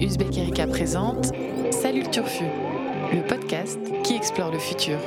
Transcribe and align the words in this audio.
Uzbek 0.00 0.36
Erika 0.38 0.66
présente 0.66 1.32
Salut 1.70 2.02
le 2.02 2.10
Turfu, 2.10 2.44
le 3.12 3.22
podcast 3.26 3.78
qui 4.02 4.14
explore 4.14 4.50
le 4.50 4.58
futur. 4.58 4.98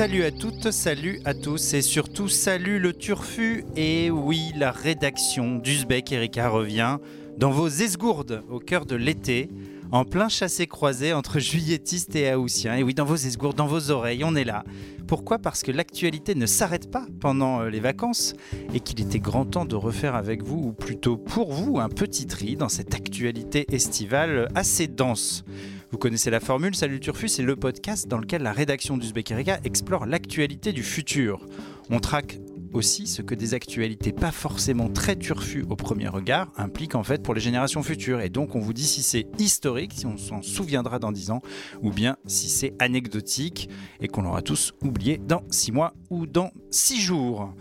Salut 0.00 0.24
à 0.24 0.30
toutes, 0.30 0.70
salut 0.70 1.20
à 1.26 1.34
tous 1.34 1.74
et 1.74 1.82
surtout 1.82 2.26
salut 2.26 2.78
le 2.78 2.94
turfu. 2.94 3.66
Et 3.76 4.10
oui, 4.10 4.50
la 4.56 4.70
rédaction 4.70 5.56
d'Uzbek 5.56 6.10
Erika 6.12 6.48
revient 6.48 6.96
dans 7.36 7.50
vos 7.50 7.68
esgourdes 7.68 8.42
au 8.48 8.60
cœur 8.60 8.86
de 8.86 8.96
l'été, 8.96 9.50
en 9.92 10.06
plein 10.06 10.30
chassé-croisé 10.30 11.12
entre 11.12 11.38
juilletistes 11.38 12.16
et 12.16 12.32
haussiens. 12.32 12.76
Et 12.76 12.82
oui, 12.82 12.94
dans 12.94 13.04
vos 13.04 13.14
esgourdes, 13.14 13.58
dans 13.58 13.66
vos 13.66 13.90
oreilles, 13.90 14.24
on 14.24 14.34
est 14.36 14.44
là. 14.44 14.64
Pourquoi? 15.06 15.38
Parce 15.38 15.62
que 15.62 15.70
l'actualité 15.70 16.34
ne 16.34 16.46
s'arrête 16.46 16.90
pas 16.90 17.04
pendant 17.20 17.60
euh, 17.60 17.68
les 17.68 17.80
vacances 17.80 18.32
et 18.72 18.80
qu'il 18.80 19.02
était 19.02 19.18
grand 19.18 19.44
temps 19.44 19.66
de 19.66 19.76
refaire 19.76 20.14
avec 20.14 20.42
vous, 20.42 20.68
ou 20.68 20.72
plutôt 20.72 21.18
pour 21.18 21.52
vous, 21.52 21.78
un 21.78 21.90
petit 21.90 22.26
tri 22.26 22.56
dans 22.56 22.70
cette 22.70 22.94
actualité 22.94 23.66
estivale 23.70 24.48
assez 24.54 24.86
dense. 24.86 25.44
Vous 25.92 25.98
connaissez 25.98 26.30
la 26.30 26.38
formule, 26.38 26.76
Salut 26.76 27.00
Turfu, 27.00 27.26
c'est 27.26 27.42
le 27.42 27.56
podcast 27.56 28.06
dans 28.06 28.18
lequel 28.18 28.42
la 28.42 28.52
rédaction 28.52 28.96
d'Uzbek 28.96 29.34
explore 29.64 30.06
l'actualité 30.06 30.72
du 30.72 30.84
futur. 30.84 31.44
On 31.90 31.98
traque 31.98 32.38
aussi 32.72 33.08
ce 33.08 33.22
que 33.22 33.34
des 33.34 33.54
actualités 33.54 34.12
pas 34.12 34.30
forcément 34.30 34.88
très 34.88 35.16
turfues 35.16 35.64
au 35.68 35.74
premier 35.74 36.06
regard 36.06 36.52
impliquent 36.56 36.94
en 36.94 37.02
fait 37.02 37.24
pour 37.24 37.34
les 37.34 37.40
générations 37.40 37.82
futures. 37.82 38.20
Et 38.20 38.28
donc 38.28 38.54
on 38.54 38.60
vous 38.60 38.72
dit 38.72 38.86
si 38.86 39.02
c'est 39.02 39.26
historique, 39.38 39.94
si 39.96 40.06
on 40.06 40.16
s'en 40.16 40.42
souviendra 40.42 41.00
dans 41.00 41.10
10 41.10 41.32
ans, 41.32 41.42
ou 41.82 41.90
bien 41.90 42.16
si 42.24 42.48
c'est 42.48 42.72
anecdotique 42.78 43.68
et 44.00 44.06
qu'on 44.06 44.22
l'aura 44.22 44.42
tous 44.42 44.72
oublié 44.82 45.18
dans 45.18 45.42
6 45.50 45.72
mois 45.72 45.94
ou 46.08 46.28
dans 46.28 46.52
6 46.70 47.00
jours. 47.00 47.52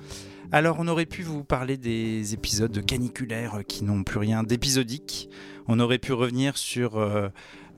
Alors 0.52 0.78
on 0.80 0.88
aurait 0.88 1.08
pu 1.08 1.24
vous 1.24 1.44
parler 1.44 1.78
des 1.78 2.36
épisodes 2.36 2.86
caniculaires 2.86 3.62
qui 3.68 3.84
n'ont 3.84 4.04
plus 4.04 4.20
rien 4.20 4.44
d'épisodique. 4.44 5.30
On 5.68 5.80
aurait 5.80 6.00
pu 6.00 6.14
revenir 6.14 6.58
sur 6.58 6.98
euh, 6.98 7.30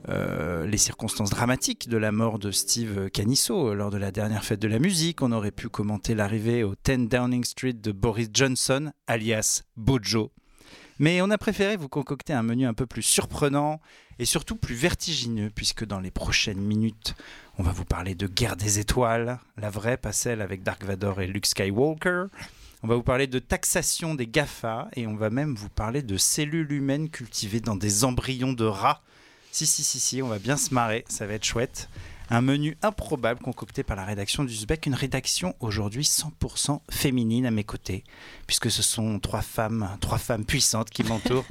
euh, 0.08 0.66
les 0.66 0.78
circonstances 0.78 1.30
dramatiques 1.30 1.88
de 1.88 1.96
la 1.96 2.12
mort 2.12 2.38
de 2.38 2.50
Steve 2.50 3.10
Canisso 3.10 3.74
lors 3.74 3.90
de 3.90 3.98
la 3.98 4.10
dernière 4.10 4.44
fête 4.44 4.60
de 4.60 4.68
la 4.68 4.78
musique. 4.78 5.22
On 5.22 5.32
aurait 5.32 5.50
pu 5.50 5.68
commenter 5.68 6.14
l'arrivée 6.14 6.64
au 6.64 6.74
10 6.84 7.08
Downing 7.08 7.44
Street 7.44 7.74
de 7.74 7.92
Boris 7.92 8.28
Johnson, 8.32 8.92
alias 9.06 9.62
Bojo. 9.76 10.32
Mais 10.98 11.20
on 11.22 11.30
a 11.30 11.38
préféré 11.38 11.76
vous 11.76 11.88
concocter 11.88 12.32
un 12.32 12.42
menu 12.42 12.66
un 12.66 12.74
peu 12.74 12.86
plus 12.86 13.02
surprenant 13.02 13.80
et 14.18 14.24
surtout 14.24 14.56
plus 14.56 14.74
vertigineux, 14.74 15.50
puisque 15.54 15.84
dans 15.84 16.00
les 16.00 16.10
prochaines 16.10 16.60
minutes, 16.60 17.14
on 17.58 17.62
va 17.62 17.72
vous 17.72 17.84
parler 17.84 18.14
de 18.14 18.26
Guerre 18.26 18.56
des 18.56 18.78
étoiles, 18.78 19.40
la 19.56 19.70
vraie, 19.70 19.96
pas 19.96 20.12
celle 20.12 20.40
avec 20.40 20.62
Dark 20.62 20.84
Vador 20.84 21.20
et 21.20 21.26
Luke 21.26 21.46
Skywalker. 21.46 22.26
On 22.84 22.88
va 22.88 22.96
vous 22.96 23.02
parler 23.02 23.26
de 23.26 23.38
taxation 23.38 24.14
des 24.14 24.26
GAFA 24.26 24.88
et 24.96 25.06
on 25.06 25.14
va 25.14 25.30
même 25.30 25.54
vous 25.54 25.68
parler 25.68 26.02
de 26.02 26.16
cellules 26.16 26.72
humaines 26.72 27.10
cultivées 27.10 27.60
dans 27.60 27.76
des 27.76 28.04
embryons 28.04 28.52
de 28.52 28.64
rats. 28.64 29.02
Si, 29.54 29.66
si, 29.66 29.84
si, 29.84 30.00
si, 30.00 30.22
on 30.22 30.28
va 30.28 30.38
bien 30.38 30.56
se 30.56 30.72
marrer, 30.72 31.04
ça 31.10 31.26
va 31.26 31.34
être 31.34 31.44
chouette. 31.44 31.90
Un 32.30 32.40
menu 32.40 32.78
improbable 32.80 33.38
concocté 33.38 33.82
par 33.82 33.98
la 33.98 34.06
rédaction 34.06 34.44
d'Uzbek, 34.44 34.86
une 34.86 34.94
rédaction 34.94 35.54
aujourd'hui 35.60 36.04
100% 36.04 36.80
féminine 36.90 37.44
à 37.44 37.50
mes 37.50 37.62
côtés, 37.62 38.02
puisque 38.46 38.70
ce 38.70 38.82
sont 38.82 39.20
trois 39.20 39.42
femmes, 39.42 39.90
trois 40.00 40.16
femmes 40.16 40.46
puissantes 40.46 40.88
qui 40.88 41.04
m'entourent. 41.04 41.44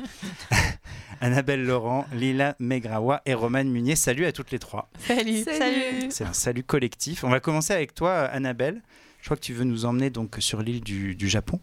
Annabelle 1.21 1.63
Laurent, 1.63 2.07
Lila 2.11 2.55
Megrawa 2.57 3.21
et 3.27 3.35
Romane 3.35 3.69
Munier. 3.69 3.95
Salut 3.95 4.25
à 4.25 4.31
toutes 4.31 4.49
les 4.49 4.57
trois. 4.57 4.89
Salut. 5.05 5.43
Salut. 5.43 6.09
C'est 6.09 6.25
un 6.25 6.33
salut 6.33 6.63
collectif. 6.63 7.23
On 7.23 7.29
va 7.29 7.39
commencer 7.39 7.73
avec 7.73 7.93
toi, 7.93 8.21
Annabelle. 8.21 8.81
Je 9.19 9.25
crois 9.25 9.37
que 9.37 9.43
tu 9.43 9.53
veux 9.53 9.63
nous 9.63 9.85
emmener 9.85 10.09
donc 10.09 10.37
sur 10.39 10.63
l'île 10.63 10.81
du, 10.81 11.13
du 11.13 11.29
Japon. 11.29 11.59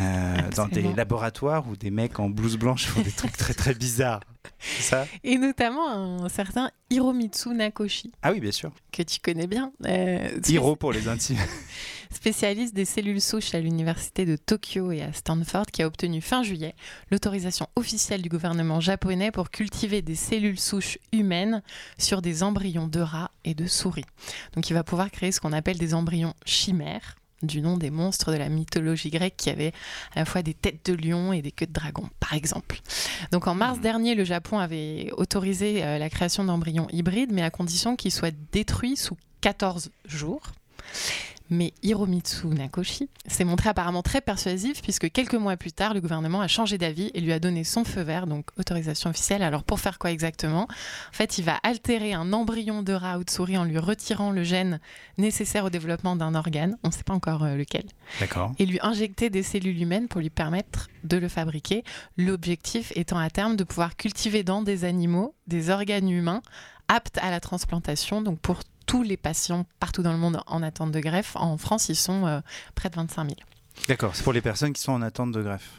Euh, 0.00 0.36
dans 0.56 0.68
des 0.68 0.82
laboratoires 0.94 1.66
où 1.68 1.76
des 1.76 1.90
mecs 1.90 2.18
en 2.18 2.28
blouse 2.30 2.56
blanche 2.56 2.86
font 2.86 3.00
des 3.02 3.10
trucs 3.12 3.36
très 3.36 3.54
très 3.54 3.74
bizarres. 3.74 4.20
Ça? 4.80 5.06
Et 5.24 5.38
notamment 5.38 5.88
un 6.24 6.28
certain 6.28 6.70
Hiromitsu 6.90 7.50
Nakoshi, 7.50 8.12
Ah 8.22 8.32
oui, 8.32 8.40
bien 8.40 8.52
sûr. 8.52 8.72
que 8.92 9.02
tu 9.02 9.18
connais 9.20 9.46
bien. 9.46 9.72
euh, 9.86 10.28
Hiro 10.48 10.76
pour 10.76 10.92
les 10.92 11.08
intimes. 11.08 11.38
spécialiste 12.12 12.74
des 12.74 12.84
cellules 12.84 13.20
souches 13.20 13.54
à 13.54 13.60
l'université 13.60 14.26
de 14.26 14.36
Tokyo 14.36 14.92
et 14.92 15.02
à 15.02 15.12
Stanford, 15.12 15.66
qui 15.66 15.82
a 15.82 15.86
obtenu 15.86 16.20
fin 16.20 16.42
juillet 16.42 16.74
l'autorisation 17.10 17.66
officielle 17.76 18.20
du 18.22 18.28
gouvernement 18.28 18.80
japonais 18.80 19.30
pour 19.30 19.50
cultiver 19.50 20.02
des 20.02 20.14
cellules 20.14 20.58
souches 20.60 20.98
humaines 21.12 21.62
sur 21.98 22.20
des 22.20 22.42
embryons 22.42 22.86
de 22.88 23.00
rats 23.00 23.30
et 23.44 23.54
de 23.54 23.66
souris. 23.66 24.04
Donc 24.54 24.68
il 24.70 24.74
va 24.74 24.84
pouvoir 24.84 25.10
créer 25.10 25.32
ce 25.32 25.40
qu'on 25.40 25.52
appelle 25.52 25.78
des 25.78 25.94
embryons 25.94 26.34
chimères 26.44 27.16
du 27.42 27.60
nom 27.60 27.76
des 27.76 27.90
monstres 27.90 28.32
de 28.32 28.36
la 28.36 28.48
mythologie 28.48 29.10
grecque 29.10 29.34
qui 29.36 29.50
avaient 29.50 29.72
à 30.14 30.20
la 30.20 30.24
fois 30.24 30.42
des 30.42 30.54
têtes 30.54 30.90
de 30.90 30.94
lion 30.94 31.32
et 31.32 31.42
des 31.42 31.52
queues 31.52 31.66
de 31.66 31.72
dragon, 31.72 32.08
par 32.20 32.34
exemple. 32.34 32.80
Donc 33.30 33.46
en 33.46 33.54
mars 33.54 33.80
dernier, 33.80 34.14
le 34.14 34.24
Japon 34.24 34.58
avait 34.58 35.10
autorisé 35.16 35.84
euh, 35.84 35.98
la 35.98 36.10
création 36.10 36.44
d'embryons 36.44 36.86
hybrides, 36.92 37.32
mais 37.32 37.42
à 37.42 37.50
condition 37.50 37.96
qu'ils 37.96 38.12
soient 38.12 38.30
détruits 38.52 38.96
sous 38.96 39.16
14 39.40 39.90
jours. 40.06 40.42
Mais 41.52 41.74
Hiromitsu 41.82 42.46
Nakoshi 42.46 43.10
s'est 43.26 43.44
montré 43.44 43.68
apparemment 43.68 44.02
très 44.02 44.22
persuasif 44.22 44.80
puisque 44.80 45.10
quelques 45.12 45.34
mois 45.34 45.58
plus 45.58 45.72
tard, 45.72 45.92
le 45.92 46.00
gouvernement 46.00 46.40
a 46.40 46.48
changé 46.48 46.78
d'avis 46.78 47.10
et 47.12 47.20
lui 47.20 47.30
a 47.30 47.40
donné 47.40 47.62
son 47.62 47.84
feu 47.84 48.00
vert, 48.00 48.26
donc 48.26 48.46
autorisation 48.58 49.10
officielle. 49.10 49.42
Alors 49.42 49.62
pour 49.62 49.78
faire 49.78 49.98
quoi 49.98 50.10
exactement? 50.10 50.62
En 50.62 51.12
fait, 51.12 51.36
il 51.36 51.44
va 51.44 51.60
altérer 51.62 52.14
un 52.14 52.32
embryon 52.32 52.82
de 52.82 52.94
rat 52.94 53.18
ou 53.18 53.24
de 53.24 53.28
souris 53.28 53.58
en 53.58 53.64
lui 53.64 53.76
retirant 53.76 54.30
le 54.30 54.44
gène 54.44 54.80
nécessaire 55.18 55.66
au 55.66 55.70
développement 55.70 56.16
d'un 56.16 56.34
organe, 56.34 56.78
on 56.84 56.88
ne 56.88 56.92
sait 56.94 57.02
pas 57.04 57.12
encore 57.12 57.44
euh, 57.44 57.54
lequel, 57.54 57.84
D'accord. 58.18 58.52
et 58.58 58.64
lui 58.64 58.78
injecter 58.80 59.28
des 59.28 59.42
cellules 59.42 59.82
humaines 59.82 60.08
pour 60.08 60.22
lui 60.22 60.30
permettre 60.30 60.88
de 61.04 61.18
le 61.18 61.28
fabriquer. 61.28 61.84
L'objectif 62.16 62.94
étant 62.96 63.18
à 63.18 63.28
terme 63.28 63.56
de 63.56 63.64
pouvoir 63.64 63.96
cultiver 63.96 64.42
dans 64.42 64.62
des 64.62 64.86
animaux 64.86 65.34
des 65.48 65.68
organes 65.68 66.08
humains 66.08 66.40
aptes 66.88 67.18
à 67.18 67.30
la 67.30 67.40
transplantation, 67.40 68.22
donc 68.22 68.40
pour 68.40 68.60
tous 68.86 69.02
les 69.02 69.16
patients 69.16 69.66
partout 69.80 70.02
dans 70.02 70.12
le 70.12 70.18
monde 70.18 70.40
en 70.46 70.62
attente 70.62 70.92
de 70.92 71.00
greffe. 71.00 71.36
En 71.36 71.56
France, 71.56 71.88
ils 71.88 71.96
sont 71.96 72.26
euh, 72.26 72.40
près 72.74 72.90
de 72.90 72.96
25 72.96 73.24
000. 73.24 73.36
D'accord, 73.88 74.14
c'est 74.14 74.22
pour 74.22 74.32
les 74.32 74.42
personnes 74.42 74.72
qui 74.72 74.82
sont 74.82 74.92
en 74.92 75.02
attente 75.02 75.32
de 75.32 75.42
greffe. 75.42 75.70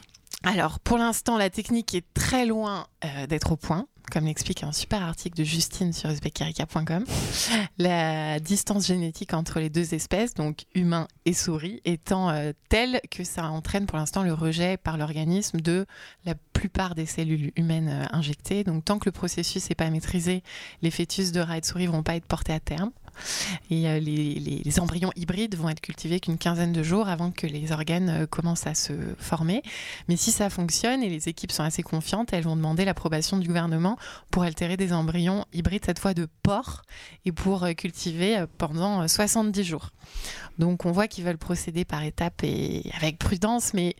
Alors, 0.42 0.78
pour 0.80 0.98
l'instant, 0.98 1.38
la 1.38 1.48
technique 1.48 1.94
est 1.94 2.04
très 2.12 2.44
loin 2.44 2.86
euh, 3.04 3.26
d'être 3.26 3.52
au 3.52 3.56
point, 3.56 3.86
comme 4.10 4.26
l'explique 4.26 4.62
un 4.62 4.72
super 4.72 5.02
article 5.02 5.36
de 5.36 5.44
Justine 5.44 5.92
sur 5.92 6.10
uzbekerica.com. 6.10 7.04
La 7.78 8.38
distance 8.40 8.86
génétique 8.86 9.34
entre 9.34 9.60
les 9.60 9.70
deux 9.70 9.94
espèces, 9.94 10.34
donc 10.34 10.64
humain 10.74 11.08
et 11.24 11.32
souris, 11.32 11.80
étant 11.84 12.30
euh, 12.30 12.52
telle 12.68 13.00
que 13.10 13.24
ça 13.24 13.46
entraîne 13.46 13.86
pour 13.86 13.98
l'instant 13.98 14.22
le 14.22 14.32
rejet 14.32 14.76
par 14.76 14.96
l'organisme 14.96 15.60
de 15.60 15.86
la 16.24 16.34
plupart 16.52 16.94
des 16.94 17.06
cellules 17.06 17.52
humaines 17.56 17.88
euh, 17.88 18.16
injectées. 18.16 18.64
Donc, 18.64 18.84
tant 18.84 18.98
que 18.98 19.06
le 19.06 19.12
processus 19.12 19.68
n'est 19.68 19.74
pas 19.74 19.90
maîtrisé, 19.90 20.42
les 20.82 20.90
fœtus 20.90 21.32
de 21.32 21.40
rats 21.40 21.58
et 21.58 21.60
de 21.60 21.66
souris 21.66 21.86
vont 21.86 22.02
pas 22.02 22.16
être 22.16 22.26
portés 22.26 22.52
à 22.52 22.60
terme. 22.60 22.90
Et 23.70 23.88
euh, 23.88 23.98
les, 24.00 24.80
embryons 24.80 25.10
hybrides 25.14 25.56
vont 25.56 25.68
être 25.68 25.80
cultivés 25.80 26.20
qu'une 26.20 26.38
quinzaine 26.38 26.72
de 26.72 26.82
jours 26.82 27.08
avant 27.08 27.30
que 27.30 27.46
les 27.46 27.72
organes 27.72 28.08
euh, 28.08 28.26
commencent 28.26 28.66
à 28.66 28.74
se 28.74 28.92
former. 29.18 29.62
Mais 30.08 30.16
si 30.16 30.32
ça 30.32 30.50
fonctionne 30.50 31.02
et 31.02 31.08
les 31.08 31.28
équipes 31.28 31.52
sont 31.52 31.62
assez 31.62 31.82
confiantes, 31.82 32.32
elles 32.32 32.44
vont 32.44 32.56
demander 32.56 32.84
l'approbation 32.84 33.36
du 33.38 33.46
gouvernement 33.46 33.96
pour 34.30 34.42
altérer 34.42 34.76
des 34.76 34.92
embryons 34.92 35.44
hybrides, 35.52 35.84
cette 35.84 35.98
fois 35.98 36.14
de 36.14 36.28
porc, 36.42 36.82
et 37.24 37.32
pour 37.32 37.64
euh, 37.64 37.72
cultiver 37.72 38.44
pendant 38.58 39.02
euh, 39.02 39.08
70 39.08 39.64
jours. 39.64 39.90
Donc 40.58 40.86
on 40.86 40.92
voit 40.92 41.08
qu'ils 41.08 41.24
veulent 41.24 41.38
procéder 41.38 41.84
par 41.84 42.02
étapes 42.04 42.42
et 42.44 42.90
avec 42.96 43.18
prudence, 43.18 43.74
mais 43.74 43.96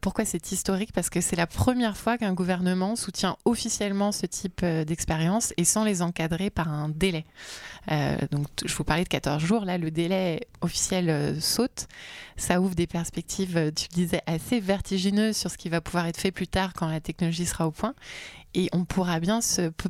pourquoi 0.00 0.24
c'est 0.24 0.52
historique? 0.52 0.92
Parce 0.92 1.10
que 1.10 1.20
c'est 1.20 1.34
la 1.34 1.48
première 1.48 1.96
fois 1.96 2.16
qu'un 2.16 2.32
gouvernement 2.32 2.94
soutient 2.94 3.36
officiellement 3.44 4.12
ce 4.12 4.24
type 4.26 4.64
d'expérience 4.64 5.52
et 5.56 5.64
sans 5.64 5.82
les 5.82 6.00
encadrer 6.00 6.50
par 6.50 6.68
un 6.68 6.88
délai. 6.88 7.24
Donc 8.30 8.46
je 8.64 8.74
vous 8.74 8.84
parlais 8.84 9.04
de 9.04 9.08
14 9.08 9.42
jours, 9.42 9.64
là 9.64 9.78
le 9.78 9.90
délai 9.90 10.46
officiel 10.60 11.10
euh, 11.10 11.40
saute. 11.40 11.86
Ça 12.36 12.60
ouvre 12.60 12.74
des 12.74 12.86
perspectives, 12.86 13.56
euh, 13.56 13.70
tu 13.70 13.86
le 13.90 13.94
disais, 13.94 14.20
assez 14.26 14.60
vertigineuses 14.60 15.36
sur 15.36 15.50
ce 15.50 15.58
qui 15.58 15.68
va 15.68 15.80
pouvoir 15.80 16.06
être 16.06 16.18
fait 16.18 16.32
plus 16.32 16.48
tard 16.48 16.72
quand 16.74 16.88
la 16.88 17.00
technologie 17.00 17.46
sera 17.46 17.66
au 17.66 17.70
point. 17.70 17.94
Et 18.54 18.68
on 18.72 18.84
pourra 18.84 19.18
bien 19.18 19.40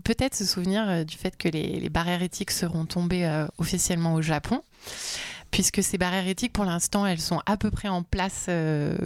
peut-être 0.02 0.34
se 0.34 0.44
souvenir 0.44 0.88
euh, 0.88 1.04
du 1.04 1.16
fait 1.16 1.36
que 1.36 1.48
les, 1.48 1.81
les 1.81 1.88
barrières 1.90 2.22
éthiques 2.22 2.50
seront 2.50 2.86
tombées 2.86 3.46
officiellement 3.58 4.14
au 4.14 4.22
Japon. 4.22 4.62
Puisque 5.50 5.82
ces 5.82 5.99
barrières 5.99 6.26
éthiques, 6.26 6.52
pour 6.52 6.64
l'instant, 6.64 7.06
elles 7.06 7.20
sont 7.20 7.41
à 7.46 7.56
peu 7.56 7.70
près 7.70 7.88
en 7.88 8.02
place 8.02 8.46
euh, 8.49 8.96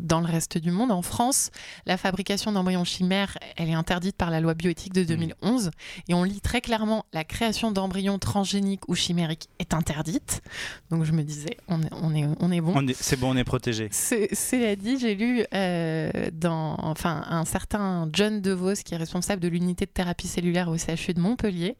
dans 0.00 0.20
le 0.20 0.26
reste 0.26 0.58
du 0.58 0.70
monde. 0.70 0.90
En 0.90 1.02
France, 1.02 1.50
la 1.86 1.96
fabrication 1.96 2.52
d'embryons 2.52 2.84
chimères, 2.84 3.38
elle 3.56 3.68
est 3.68 3.74
interdite 3.74 4.16
par 4.16 4.30
la 4.30 4.40
loi 4.40 4.54
bioéthique 4.54 4.92
de 4.92 5.04
2011. 5.04 5.70
Et 6.08 6.14
on 6.14 6.24
lit 6.24 6.40
très 6.40 6.60
clairement 6.60 7.04
la 7.12 7.22
création 7.24 7.70
d'embryons 7.70 8.18
transgéniques 8.18 8.88
ou 8.88 8.94
chimériques 8.94 9.48
est 9.58 9.74
interdite. 9.74 10.42
Donc 10.90 11.04
je 11.04 11.12
me 11.12 11.22
disais, 11.22 11.56
on 11.68 11.80
est, 11.82 11.92
on 11.92 12.14
est, 12.14 12.26
on 12.40 12.50
est 12.50 12.60
bon. 12.60 12.74
C'est 12.94 13.18
bon, 13.18 13.30
on 13.32 13.36
est 13.36 13.44
protégé. 13.44 13.88
Cela 13.92 14.74
dit, 14.74 14.98
j'ai 14.98 15.14
lu 15.14 15.44
euh, 15.54 16.10
dans, 16.32 16.74
enfin, 16.78 17.24
un 17.28 17.44
certain 17.44 18.08
John 18.12 18.40
DeVos, 18.40 18.82
qui 18.84 18.94
est 18.94 18.98
responsable 18.98 19.40
de 19.40 19.48
l'unité 19.48 19.86
de 19.86 19.90
thérapie 19.90 20.26
cellulaire 20.26 20.68
au 20.68 20.76
CHU 20.76 21.14
de 21.14 21.20
Montpellier, 21.20 21.76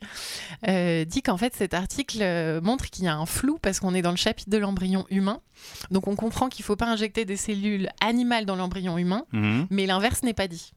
euh, 0.68 1.04
dit 1.04 1.22
qu'en 1.22 1.36
fait 1.36 1.54
cet 1.56 1.74
article 1.74 2.60
montre 2.62 2.88
qu'il 2.90 3.04
y 3.04 3.08
a 3.08 3.16
un 3.16 3.26
flou 3.26 3.58
parce 3.60 3.80
qu'on 3.80 3.94
est 3.94 4.02
dans 4.02 4.11
le 4.12 4.16
chapitre 4.16 4.50
de 4.50 4.58
l'embryon 4.58 5.04
humain. 5.10 5.40
Donc 5.90 6.08
on 6.08 6.16
comprend 6.16 6.48
qu'il 6.48 6.62
ne 6.62 6.66
faut 6.66 6.76
pas 6.76 6.86
injecter 6.86 7.24
des 7.24 7.36
cellules 7.36 7.88
animales 8.00 8.46
dans 8.46 8.56
l'embryon 8.56 8.98
humain, 8.98 9.26
mhm. 9.32 9.66
mais 9.70 9.86
l'inverse 9.86 10.22
n'est 10.22 10.34
pas 10.34 10.48
dit. 10.48 10.72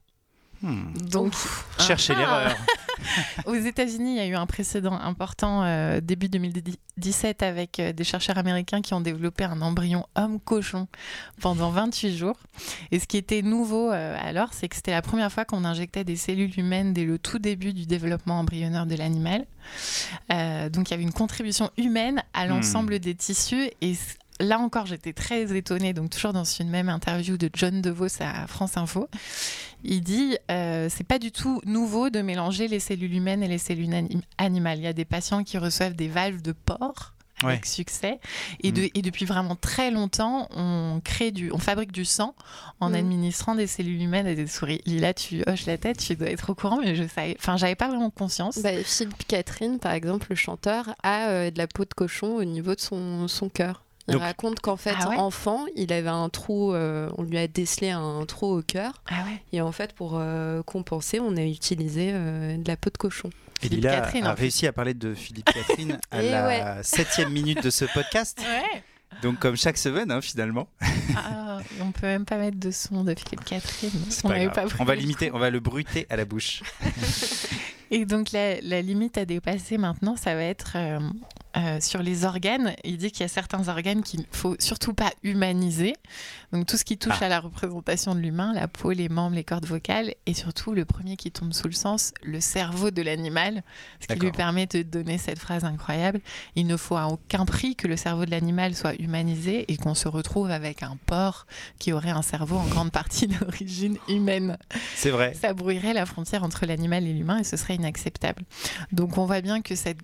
Hmm. 0.65 0.97
Donc, 1.11 1.33
cherchez 1.77 2.13
ah. 2.15 2.19
l'erreur. 2.19 2.55
Aux 3.45 3.53
États-Unis, 3.53 4.13
il 4.13 4.17
y 4.17 4.19
a 4.19 4.25
eu 4.25 4.33
un 4.33 4.47
précédent 4.47 4.93
important 4.93 5.61
euh, 5.63 6.01
début 6.01 6.27
2017 6.27 7.43
avec 7.43 7.79
euh, 7.79 7.93
des 7.93 8.03
chercheurs 8.03 8.39
américains 8.39 8.81
qui 8.81 8.95
ont 8.95 9.01
développé 9.01 9.43
un 9.43 9.61
embryon 9.61 10.07
homme-cochon 10.15 10.87
pendant 11.39 11.69
28 11.69 12.17
jours. 12.17 12.39
Et 12.89 12.99
ce 12.99 13.05
qui 13.05 13.17
était 13.17 13.43
nouveau 13.43 13.91
euh, 13.91 14.17
alors, 14.19 14.53
c'est 14.53 14.67
que 14.67 14.75
c'était 14.75 14.91
la 14.91 15.03
première 15.03 15.31
fois 15.31 15.45
qu'on 15.45 15.65
injectait 15.65 16.03
des 16.03 16.15
cellules 16.15 16.57
humaines 16.59 16.93
dès 16.93 17.05
le 17.05 17.19
tout 17.19 17.37
début 17.37 17.73
du 17.73 17.85
développement 17.85 18.39
embryonnaire 18.39 18.87
de 18.87 18.95
l'animal. 18.95 19.45
donc 20.71 20.89
il 20.89 20.91
y 20.91 20.93
avait 20.93 21.03
une 21.03 21.13
contribution 21.13 21.69
humaine 21.77 22.23
à 22.33 22.45
hmm. 22.45 22.49
l'ensemble 22.49 22.97
des 22.97 23.13
tissus 23.13 23.69
et 23.81 23.93
là 24.39 24.59
encore, 24.59 24.85
j'étais 24.85 25.13
très 25.13 25.55
étonnée, 25.55 25.93
donc 25.93 26.09
toujours 26.09 26.33
dans 26.33 26.43
une 26.43 26.69
même 26.69 26.89
interview 26.89 27.37
de 27.37 27.49
John 27.53 27.81
DeVos 27.81 28.21
à 28.21 28.47
France 28.47 28.77
Info. 28.77 29.07
Il 29.83 30.01
dit 30.01 30.37
euh, 30.51 30.87
c'est 30.89 31.03
pas 31.03 31.19
du 31.19 31.31
tout 31.31 31.61
nouveau 31.65 32.09
de 32.09 32.21
mélanger 32.21 32.67
les 32.67 32.79
cellules 32.79 33.13
humaines 33.13 33.43
et 33.43 33.47
les 33.47 33.57
cellules 33.57 33.93
animales. 34.37 34.79
Il 34.79 34.83
y 34.83 34.87
a 34.87 34.93
des 34.93 35.05
patients 35.05 35.43
qui 35.43 35.57
reçoivent 35.57 35.95
des 35.95 36.07
valves 36.07 36.41
de 36.41 36.51
porc 36.51 37.13
avec 37.43 37.65
succès. 37.65 38.19
Et, 38.61 38.71
mm. 38.71 38.89
et, 38.93 39.01
depuis 39.01 39.25
vraiment 39.25 39.55
très 39.55 39.91
longtemps, 39.91 40.47
on 40.51 41.01
crée 41.03 41.31
du, 41.31 41.51
on 41.51 41.57
fabrique 41.57 41.91
du 41.91 42.05
sang 42.05 42.35
en 42.79 42.91
mm. 42.91 42.95
administrant 42.95 43.55
des 43.55 43.67
cellules 43.67 44.01
humaines 44.01 44.27
et 44.27 44.35
des 44.35 44.47
souris. 44.47 44.81
Lila, 44.85 45.13
tu 45.13 45.43
hoches 45.47 45.65
la 45.65 45.77
tête, 45.77 45.97
tu 45.97 46.15
dois 46.15 46.29
être 46.29 46.49
au 46.49 46.55
courant, 46.55 46.79
mais 46.81 46.95
je 46.95 47.07
savais, 47.07 47.35
enfin, 47.37 47.57
j'avais 47.57 47.75
pas 47.75 47.87
vraiment 47.87 48.09
conscience. 48.09 48.59
Bah, 48.59 48.83
Philippe 48.83 49.27
Catherine, 49.27 49.79
par 49.79 49.91
exemple, 49.91 50.27
le 50.29 50.35
chanteur, 50.35 50.95
a 51.03 51.27
euh, 51.27 51.51
de 51.51 51.57
la 51.57 51.67
peau 51.67 51.83
de 51.83 51.93
cochon 51.93 52.35
au 52.35 52.43
niveau 52.43 52.73
de 52.75 52.81
son, 52.81 53.27
son 53.27 53.49
cœur. 53.49 53.84
Il 54.07 54.17
raconte 54.17 54.59
qu'en 54.59 54.77
fait, 54.77 54.95
ah 54.99 55.17
enfant, 55.17 55.65
il 55.75 55.91
avait 55.91 56.09
un 56.09 56.29
trou, 56.29 56.73
euh, 56.73 57.09
on 57.17 57.23
lui 57.23 57.37
a 57.37 57.47
décelé 57.47 57.89
un 57.89 58.23
trou 58.25 58.57
au 58.57 58.61
cœur. 58.61 59.01
Ah 59.09 59.25
et 59.51 59.61
en 59.61 59.71
fait, 59.71 59.93
pour 59.93 60.13
euh, 60.15 60.61
compenser, 60.63 61.19
on 61.19 61.35
a 61.37 61.41
utilisé 61.41 62.11
euh, 62.13 62.57
de 62.57 62.67
la 62.67 62.77
peau 62.77 62.91
de 62.91 62.97
cochon. 62.97 63.29
Et 63.63 63.69
Lila 63.69 64.05
a 64.05 64.33
réussi 64.33 64.67
à 64.67 64.73
parler 64.73 64.93
de 64.93 65.13
Philippe 65.15 65.51
Catherine 65.51 65.99
à 66.11 66.21
la 66.21 66.83
septième 66.83 67.31
minute 67.31 67.63
de 67.63 67.69
ce 67.69 67.85
podcast. 67.85 68.39
Donc 69.21 69.39
comme 69.39 69.55
chaque 69.55 69.77
semaine, 69.77 70.11
hein, 70.11 70.21
finalement. 70.21 70.67
Ah, 71.15 71.59
on 71.81 71.91
peut 71.91 72.05
même 72.05 72.25
pas 72.25 72.37
mettre 72.37 72.59
de 72.59 72.69
son 72.69 73.05
de 73.05 73.15
Philippe 73.15 73.45
Catherine. 73.45 73.91
On, 74.23 74.29
on 74.79 74.83
va 74.83 74.95
limiter, 74.95 75.31
on 75.31 75.39
va 75.39 75.49
le 75.49 75.61
bruiter 75.61 76.05
à 76.09 76.17
la 76.17 76.25
bouche. 76.25 76.61
Et 77.91 78.05
donc 78.05 78.33
la, 78.33 78.59
la, 78.61 78.81
limite 78.81 79.17
à 79.17 79.25
dépasser 79.25 79.77
maintenant, 79.77 80.17
ça 80.17 80.35
va 80.35 80.43
être 80.43 80.75
euh, 81.57 81.79
sur 81.79 82.03
les 82.03 82.25
organes, 82.25 82.75
il 82.83 82.97
dit 82.97 83.11
qu'il 83.11 83.21
y 83.21 83.25
a 83.25 83.29
certains 83.29 83.67
organes 83.69 84.03
qu'il 84.03 84.21
ne 84.21 84.25
faut 84.31 84.55
surtout 84.59 84.93
pas 84.93 85.11
humaniser. 85.23 85.93
Donc 86.51 86.65
tout 86.65 86.77
ce 86.77 86.83
qui 86.83 86.97
touche 86.97 87.17
ah. 87.21 87.25
à 87.25 87.29
la 87.29 87.39
représentation 87.39 88.13
de 88.13 88.19
l'humain, 88.19 88.53
la 88.53 88.67
peau, 88.67 88.91
les 88.91 89.09
membres, 89.09 89.35
les 89.35 89.43
cordes 89.43 89.65
vocales, 89.65 90.13
et 90.25 90.33
surtout 90.33 90.73
le 90.73 90.85
premier 90.85 91.15
qui 91.15 91.31
tombe 91.31 91.53
sous 91.53 91.67
le 91.67 91.73
sens, 91.73 92.13
le 92.23 92.41
cerveau 92.41 92.91
de 92.91 93.01
l'animal, 93.01 93.63
ce 94.01 94.13
qui 94.13 94.19
lui 94.19 94.31
permet 94.31 94.65
de 94.67 94.81
donner 94.81 95.17
cette 95.17 95.39
phrase 95.39 95.63
incroyable. 95.63 96.19
Il 96.55 96.67
ne 96.67 96.77
faut 96.77 96.97
à 96.97 97.07
aucun 97.07 97.45
prix 97.45 97.75
que 97.75 97.87
le 97.87 97.97
cerveau 97.97 98.25
de 98.25 98.31
l'animal 98.31 98.75
soit 98.75 98.95
humanisé 99.01 99.71
et 99.71 99.77
qu'on 99.77 99.95
se 99.95 100.07
retrouve 100.07 100.51
avec 100.51 100.83
un 100.83 100.97
porc 101.05 101.47
qui 101.79 101.93
aurait 101.93 102.09
un 102.09 102.21
cerveau 102.21 102.57
en 102.57 102.65
grande 102.65 102.91
partie 102.91 103.27
d'origine 103.39 103.97
humaine. 104.07 104.57
C'est 104.95 105.11
vrai. 105.11 105.33
Ça 105.33 105.53
brouillerait 105.53 105.93
la 105.93 106.05
frontière 106.05 106.43
entre 106.43 106.65
l'animal 106.65 107.07
et 107.07 107.13
l'humain 107.13 107.39
et 107.39 107.43
ce 107.43 107.57
serait 107.57 107.75
inacceptable. 107.75 108.43
Donc 108.91 109.17
on 109.17 109.25
voit 109.25 109.41
bien 109.41 109.61
que 109.61 109.75
cette 109.75 109.99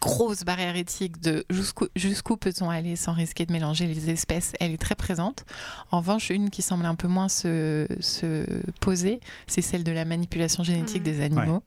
grosse 0.00 0.44
barrière 0.44 0.76
éthique 0.76 1.20
de 1.20 1.44
jusqu'où 1.50 2.36
peut-on 2.36 2.70
aller 2.70 2.96
sans 2.96 3.12
risquer 3.12 3.46
de 3.46 3.52
mélanger 3.52 3.86
les 3.86 4.10
espèces, 4.10 4.52
elle 4.58 4.72
est 4.72 4.78
très 4.78 4.94
présente. 4.94 5.44
En 5.90 5.98
revanche, 5.98 6.30
une 6.30 6.50
qui 6.50 6.62
semble 6.62 6.86
un 6.86 6.94
peu 6.94 7.08
moins 7.08 7.28
se, 7.28 7.86
se 8.00 8.44
poser, 8.80 9.20
c'est 9.46 9.62
celle 9.62 9.84
de 9.84 9.92
la 9.92 10.04
manipulation 10.04 10.62
génétique 10.62 11.02
mmh. 11.02 11.04
des 11.04 11.20
animaux. 11.20 11.62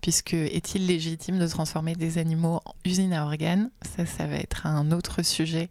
Puisque 0.00 0.34
est-il 0.34 0.88
légitime 0.88 1.38
de 1.38 1.46
transformer 1.46 1.94
des 1.94 2.18
animaux 2.18 2.60
en 2.64 2.74
usines 2.84 3.12
à 3.12 3.24
organes? 3.24 3.70
Ça, 3.96 4.04
ça 4.04 4.26
va 4.26 4.34
être 4.34 4.66
un 4.66 4.90
autre 4.90 5.22
sujet 5.22 5.70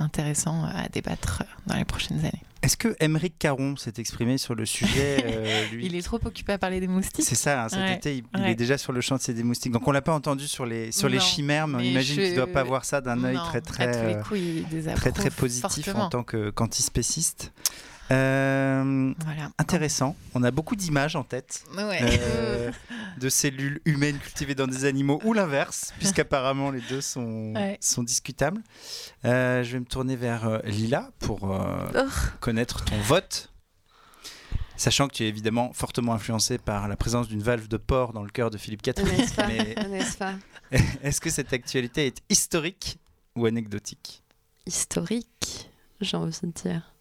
intéressant 0.00 0.64
à 0.64 0.88
débattre 0.88 1.44
dans 1.66 1.76
les 1.76 1.84
prochaines 1.84 2.20
années. 2.20 2.42
Est-ce 2.62 2.76
que 2.76 2.94
Émeric 3.00 3.38
Caron 3.38 3.76
s'est 3.76 3.94
exprimé 3.96 4.36
sur 4.36 4.54
le 4.54 4.66
sujet 4.66 5.24
euh, 5.24 5.66
Il 5.80 5.94
est 5.94 6.02
trop 6.02 6.18
occupé 6.22 6.52
à 6.52 6.58
parler 6.58 6.78
des 6.78 6.88
moustiques. 6.88 7.24
C'est 7.24 7.34
ça, 7.34 7.64
hein, 7.64 7.68
cet 7.70 7.98
été, 7.98 8.22
il, 8.36 8.44
est 8.44 8.54
déjà 8.54 8.76
sur 8.76 8.92
le 8.92 9.00
chantier 9.00 9.32
des 9.32 9.42
moustiques. 9.42 9.72
Donc 9.72 9.88
on 9.88 9.92
l'a 9.92 10.02
pas 10.02 10.12
entendu 10.12 10.46
sur 10.46 10.66
les, 10.66 10.92
sur 10.92 11.08
les 11.08 11.20
chimères, 11.20 11.66
mais, 11.66 11.76
on 11.76 11.80
imagine 11.80 12.16
qu'il 12.16 12.30
ne 12.30 12.36
doit 12.36 12.46
pas 12.46 12.62
voir 12.62 12.84
ça 12.84 13.00
d'un 13.00 13.24
œil 13.24 13.38
très 13.46 13.62
très, 13.62 13.96
euh, 13.96 14.22
très, 14.94 15.12
très 15.12 15.30
positif 15.30 15.88
en 15.94 16.10
tant 16.10 16.22
qu'antispéciste. 16.22 17.52
Euh, 18.10 19.14
intéressant. 19.58 20.16
On 20.34 20.42
a 20.42 20.50
beaucoup 20.50 20.74
d'images 20.74 21.14
en 21.14 21.22
tête 21.22 21.64
euh, 21.78 22.72
de 23.18 23.28
cellules 23.28 23.80
humaines 23.84 24.18
cultivées 24.18 24.54
dans 24.54 24.66
des 24.66 24.84
animaux 24.84 25.20
ou 25.24 25.32
l'inverse, 25.32 25.92
puisqu'apparemment 25.98 26.70
les 26.70 26.80
deux 26.80 27.00
sont, 27.00 27.54
sont 27.80 28.02
discutables. 28.02 28.62
Euh, 29.24 29.62
je 29.62 29.72
vais 29.72 29.80
me 29.80 29.84
tourner 29.84 30.16
vers 30.16 30.60
Lila 30.64 31.10
pour 31.20 31.44
oh. 31.44 32.00
connaître 32.40 32.84
ton 32.84 32.98
vote. 33.00 33.52
Sachant 34.76 35.08
que 35.08 35.14
tu 35.14 35.24
es 35.24 35.28
évidemment 35.28 35.72
fortement 35.74 36.14
influencé 36.14 36.56
par 36.56 36.88
la 36.88 36.96
présence 36.96 37.28
d'une 37.28 37.42
valve 37.42 37.68
de 37.68 37.76
porc 37.76 38.14
dans 38.14 38.22
le 38.22 38.30
cœur 38.30 38.50
de 38.50 38.56
Philippe 38.56 38.80
Catherine. 38.80 39.20
Est-ce 41.02 41.20
que 41.20 41.28
cette 41.28 41.52
actualité 41.52 42.06
est 42.06 42.22
historique 42.30 42.98
ou 43.36 43.44
anecdotique? 43.44 44.22
Historique, 44.66 45.70
j'ai 46.00 46.16
envie 46.16 46.32
de 46.42 46.50
dire. 46.50 46.94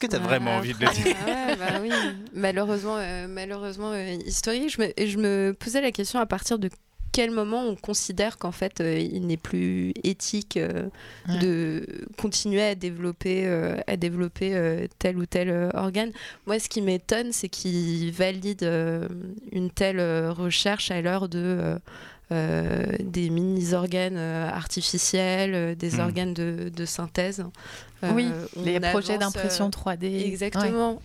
Est-ce 0.00 0.06
que 0.06 0.16
tu 0.16 0.22
as 0.22 0.24
vraiment 0.24 0.52
envie 0.58 0.74
de 0.74 0.78
le 0.78 0.92
dire 0.92 1.16
bah 1.58 1.80
oui. 1.82 1.90
Malheureusement, 2.32 2.98
euh, 2.98 3.26
malheureusement 3.28 3.90
euh, 3.90 4.16
historique. 4.24 4.70
Je 4.70 4.80
me, 4.80 4.92
je 4.96 5.18
me 5.18 5.56
posais 5.58 5.80
la 5.80 5.90
question 5.90 6.20
à 6.20 6.26
partir 6.26 6.60
de 6.60 6.70
quel 7.10 7.32
moment 7.32 7.64
on 7.64 7.74
considère 7.74 8.38
qu'en 8.38 8.52
fait 8.52 8.80
euh, 8.80 8.96
il 8.96 9.26
n'est 9.26 9.36
plus 9.36 9.92
éthique 10.04 10.56
de 11.26 11.84
continuer 12.16 12.62
à 12.62 12.76
développer, 12.76 13.48
à 13.88 13.96
développer 13.96 14.86
tel 15.00 15.18
ou 15.18 15.26
tel 15.26 15.68
organe? 15.74 16.12
Moi, 16.46 16.60
ce 16.60 16.68
qui 16.68 16.80
m'étonne, 16.80 17.32
c'est 17.32 17.48
qu'il 17.48 18.12
valide 18.12 18.62
une 19.50 19.70
telle 19.72 20.00
recherche 20.28 20.92
à 20.92 21.00
l'heure 21.00 21.28
de 21.28 21.40
euh, 21.42 21.78
des 22.30 23.30
mini-organes 23.30 24.16
euh, 24.16 24.50
artificiels, 24.50 25.54
euh, 25.54 25.74
des 25.74 25.96
hmm. 25.96 26.00
organes 26.00 26.34
de, 26.34 26.70
de 26.74 26.84
synthèse. 26.84 27.44
oui, 28.02 28.30
les 28.56 28.78
projets 28.80 29.18
d'impression 29.18 29.70
3D. 29.70 30.26
Exactement. 30.26 31.00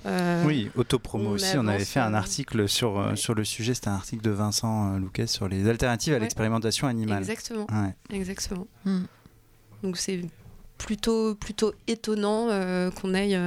oui, 0.45 0.69
Autopromo 0.75 1.31
aussi, 1.31 1.57
on 1.57 1.67
avait 1.67 1.85
fait 1.85 1.99
un 1.99 2.13
article 2.13 2.67
sur, 2.67 3.17
sur 3.17 3.33
le 3.33 3.43
sujet, 3.43 3.73
c'était 3.73 3.87
un 3.87 3.95
article 3.95 4.23
de 4.23 4.31
Vincent 4.31 4.97
Louquet 4.97 5.27
sur 5.27 5.47
les 5.47 5.67
alternatives 5.67 6.13
à 6.13 6.19
l'expérimentation 6.19 6.87
animale. 6.87 7.19
Exactement. 7.19 7.67
Exactement. 8.11 8.67
Hmm. 8.85 9.03
Donc 9.81 9.97
c'est 9.97 10.21
plutôt, 10.77 11.35
plutôt 11.35 11.73
étonnant 11.87 12.47
qu'on 13.01 13.13
aille 13.13 13.39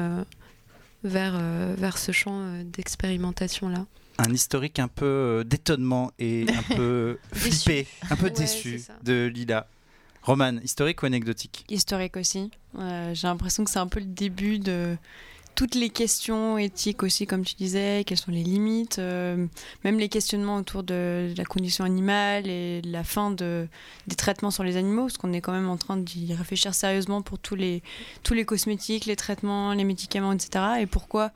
vers, 1.05 1.39
vers 1.77 1.99
ce 1.99 2.13
champ 2.13 2.43
d'expérimentation-là 2.65 3.87
un 4.19 4.33
historique 4.33 4.79
un 4.79 4.89
peu 4.89 5.05
euh, 5.05 5.45
d'étonnement 5.45 6.11
et 6.19 6.47
un 6.49 6.63
peu 6.77 7.19
flippé, 7.33 7.87
un 8.11 8.17
peu 8.17 8.31
déçu 8.31 8.83
de 9.03 9.27
Lila. 9.27 9.67
Roman, 10.23 10.59
historique 10.63 11.03
ou 11.03 11.07
anecdotique? 11.07 11.65
Historique 11.69 12.17
aussi. 12.17 12.51
Euh, 12.79 13.15
j'ai 13.15 13.29
l'impression 13.29 13.65
que 13.65 13.71
c'est 13.71 13.79
un 13.79 13.87
peu 13.87 14.01
le 14.01 14.07
début 14.07 14.59
de 14.59 14.97
toutes 15.55 15.75
les 15.75 15.89
questions 15.89 16.59
éthiques 16.59 17.03
aussi, 17.03 17.27
comme 17.27 17.45
tu 17.45 17.55
disais, 17.55 18.03
quelles 18.05 18.19
sont 18.19 18.33
les 18.33 18.43
limites, 18.43 18.99
euh, 18.99 19.47
même 19.85 19.99
les 19.99 20.09
questionnements 20.09 20.57
autour 20.57 20.83
de, 20.83 21.33
la 21.37 21.45
condition 21.45 21.85
animale 21.85 22.47
et 22.49 22.83
la 22.83 23.05
fin 23.05 23.31
de, 23.31 23.67
des 24.07 24.17
traitements 24.17 24.51
sur 24.51 24.65
les 24.65 24.77
animaux, 24.77 25.03
parce 25.03 25.17
qu'on 25.17 25.33
est 25.33 25.41
quand 25.41 25.53
même 25.53 25.71
en 25.71 25.79
train 25.79 25.97
d'y 25.97 26.35
réfléchir 26.35 26.75
sérieusement 26.75 27.23
pour 27.23 27.39
tous 27.39 27.55
les, 27.55 27.83
tous 28.23 28.35
les 28.35 28.45
cosmétiques, 28.45 29.07
les 29.07 29.17
traitements, 29.17 29.73
les 29.73 29.85
médicaments, 29.85 30.33
etc. 30.33 30.65
Et 30.81 30.87
pourquoi 30.87 31.33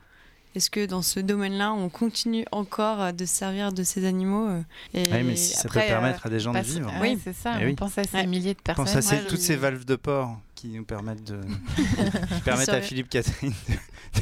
Est-ce 0.55 0.69
que 0.69 0.85
dans 0.85 1.01
ce 1.01 1.19
domaine-là, 1.19 1.73
on 1.73 1.89
continue 1.89 2.45
encore 2.51 3.13
de 3.13 3.25
se 3.25 3.33
servir 3.33 3.71
de 3.71 3.83
ces 3.83 4.05
animaux 4.05 4.49
et 4.93 5.03
Oui, 5.11 5.23
mais 5.23 5.35
si 5.35 5.53
ça 5.53 5.69
peut 5.69 5.79
permettre 5.79 6.25
à 6.25 6.29
des 6.29 6.39
gens 6.39 6.51
de 6.51 6.59
vivre. 6.59 6.91
Oui, 7.01 7.17
c'est 7.23 7.33
ça. 7.33 7.61
Eh 7.61 7.71
on 7.71 7.75
pense 7.75 7.97
à 7.97 8.03
ces 8.03 8.27
milliers 8.27 8.53
de 8.53 8.59
personnes. 8.59 8.85
On 8.87 8.93
pense 8.93 9.11
à 9.13 9.17
toutes 9.17 9.39
ces 9.39 9.55
valves 9.55 9.85
de 9.85 9.95
porc 9.95 10.39
qui 10.55 10.67
nous 10.67 10.83
permettent 10.83 11.23
de 11.23 11.39
qui 12.35 12.41
permettent 12.43 12.69
à 12.69 12.81
Philippe 12.81 13.09
Catherine 13.09 13.53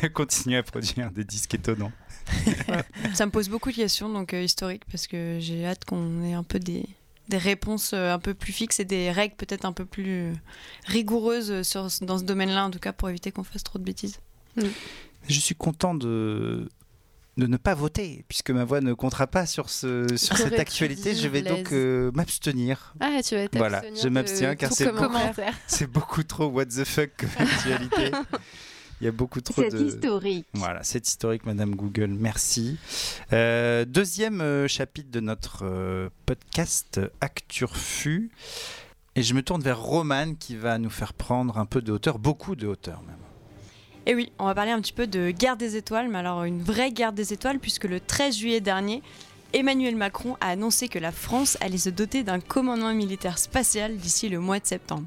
de, 0.01 0.07
continuer 0.07 0.57
à 0.57 0.63
produire 0.63 1.11
des 1.11 1.23
disques 1.23 1.55
étonnants. 1.55 1.91
Ça 3.13 3.25
me 3.25 3.31
pose 3.31 3.49
beaucoup 3.49 3.71
de 3.71 3.75
questions 3.75 4.07
donc 4.07 4.33
historiques 4.33 4.83
parce 4.89 5.07
que 5.07 5.37
j'ai 5.39 5.65
hâte 5.65 5.83
qu'on 5.85 6.23
ait 6.23 6.33
un 6.33 6.43
peu 6.43 6.59
des 6.59 6.85
des 7.29 7.37
réponses 7.37 7.91
euh, 7.93 8.13
un 8.13 8.19
peu 8.19 8.33
plus 8.33 8.51
fixes 8.51 8.79
et 8.79 8.85
des 8.85 9.11
règles 9.11 9.35
peut-être 9.35 9.65
un 9.65 9.71
peu 9.71 9.85
plus 9.85 10.33
rigoureuses 10.85 11.61
sur, 11.61 11.87
dans 12.01 12.17
ce 12.17 12.23
domaine-là, 12.23 12.65
en 12.65 12.71
tout 12.71 12.79
cas, 12.79 12.91
pour 12.91 13.09
éviter 13.09 13.31
qu'on 13.31 13.43
fasse 13.43 13.63
trop 13.63 13.79
de 13.79 13.83
bêtises. 13.83 14.19
Mm. 14.55 14.63
Je 15.29 15.39
suis 15.39 15.55
content 15.55 15.95
de, 15.95 16.67
de 17.37 17.47
ne 17.47 17.57
pas 17.57 17.73
voter, 17.73 18.25
puisque 18.27 18.51
ma 18.51 18.65
voix 18.65 18.81
ne 18.81 18.93
comptera 18.93 19.27
pas 19.27 19.45
sur, 19.45 19.69
ce, 19.69 20.07
sur 20.17 20.37
cette 20.37 20.59
actualité. 20.59 21.15
Je 21.15 21.27
vais 21.27 21.41
donc 21.41 21.71
euh, 21.71 22.11
m'abstenir. 22.13 22.93
Ah, 22.99 23.19
tu 23.23 23.35
vas 23.35 23.45
Voilà, 23.53 23.81
je 24.01 24.09
m'abstiens 24.09 24.55
car 24.55 24.71
c'est 24.73 24.91
beaucoup, 24.91 25.13
beaucoup 25.87 26.23
trop 26.23 26.47
what 26.47 26.65
the 26.65 26.83
fuck 26.83 27.11
comme 27.17 27.29
actualité. 27.47 28.11
Il 29.01 29.05
y 29.05 29.07
a 29.07 29.11
beaucoup 29.11 29.39
trop 29.39 29.61
de. 29.61 29.69
C'est 29.69 29.95
historique. 29.95 30.45
Voilà, 30.53 30.83
c'est 30.83 31.07
historique, 31.07 31.45
Madame 31.45 31.73
Google. 31.73 32.09
Merci. 32.09 32.77
Euh, 33.31 33.85
deuxième 33.85 34.41
euh, 34.41 34.67
chapitre 34.67 35.09
de 35.09 35.21
notre 35.21 35.63
euh, 35.63 36.09
podcast 36.25 36.99
Acturfu. 37.21 38.29
Et 39.15 39.23
je 39.23 39.33
me 39.33 39.41
tourne 39.41 39.61
vers 39.61 39.79
Romane 39.79 40.35
qui 40.37 40.55
va 40.55 40.77
nous 40.77 40.89
faire 40.89 41.13
prendre 41.13 41.57
un 41.57 41.65
peu 41.65 41.81
de 41.81 41.91
hauteur, 41.93 42.19
beaucoup 42.19 42.55
de 42.55 42.67
hauteur 42.67 43.01
même. 43.03 43.15
Et 44.09 44.15
oui, 44.15 44.31
on 44.39 44.45
va 44.45 44.55
parler 44.55 44.71
un 44.71 44.81
petit 44.81 44.91
peu 44.91 45.05
de 45.05 45.29
guerre 45.29 45.55
des 45.55 45.75
étoiles, 45.75 46.09
mais 46.09 46.17
alors 46.17 46.43
une 46.43 46.63
vraie 46.63 46.91
guerre 46.91 47.13
des 47.13 47.31
étoiles, 47.31 47.59
puisque 47.59 47.83
le 47.83 47.99
13 47.99 48.37
juillet 48.37 48.59
dernier, 48.59 49.03
Emmanuel 49.53 49.95
Macron 49.95 50.35
a 50.41 50.47
annoncé 50.49 50.87
que 50.87 50.97
la 50.97 51.11
France 51.11 51.59
allait 51.61 51.77
se 51.77 51.91
doter 51.91 52.23
d'un 52.23 52.39
commandement 52.39 52.91
militaire 52.91 53.37
spatial 53.37 53.97
d'ici 53.97 54.27
le 54.27 54.39
mois 54.39 54.59
de 54.59 54.65
septembre. 54.65 55.05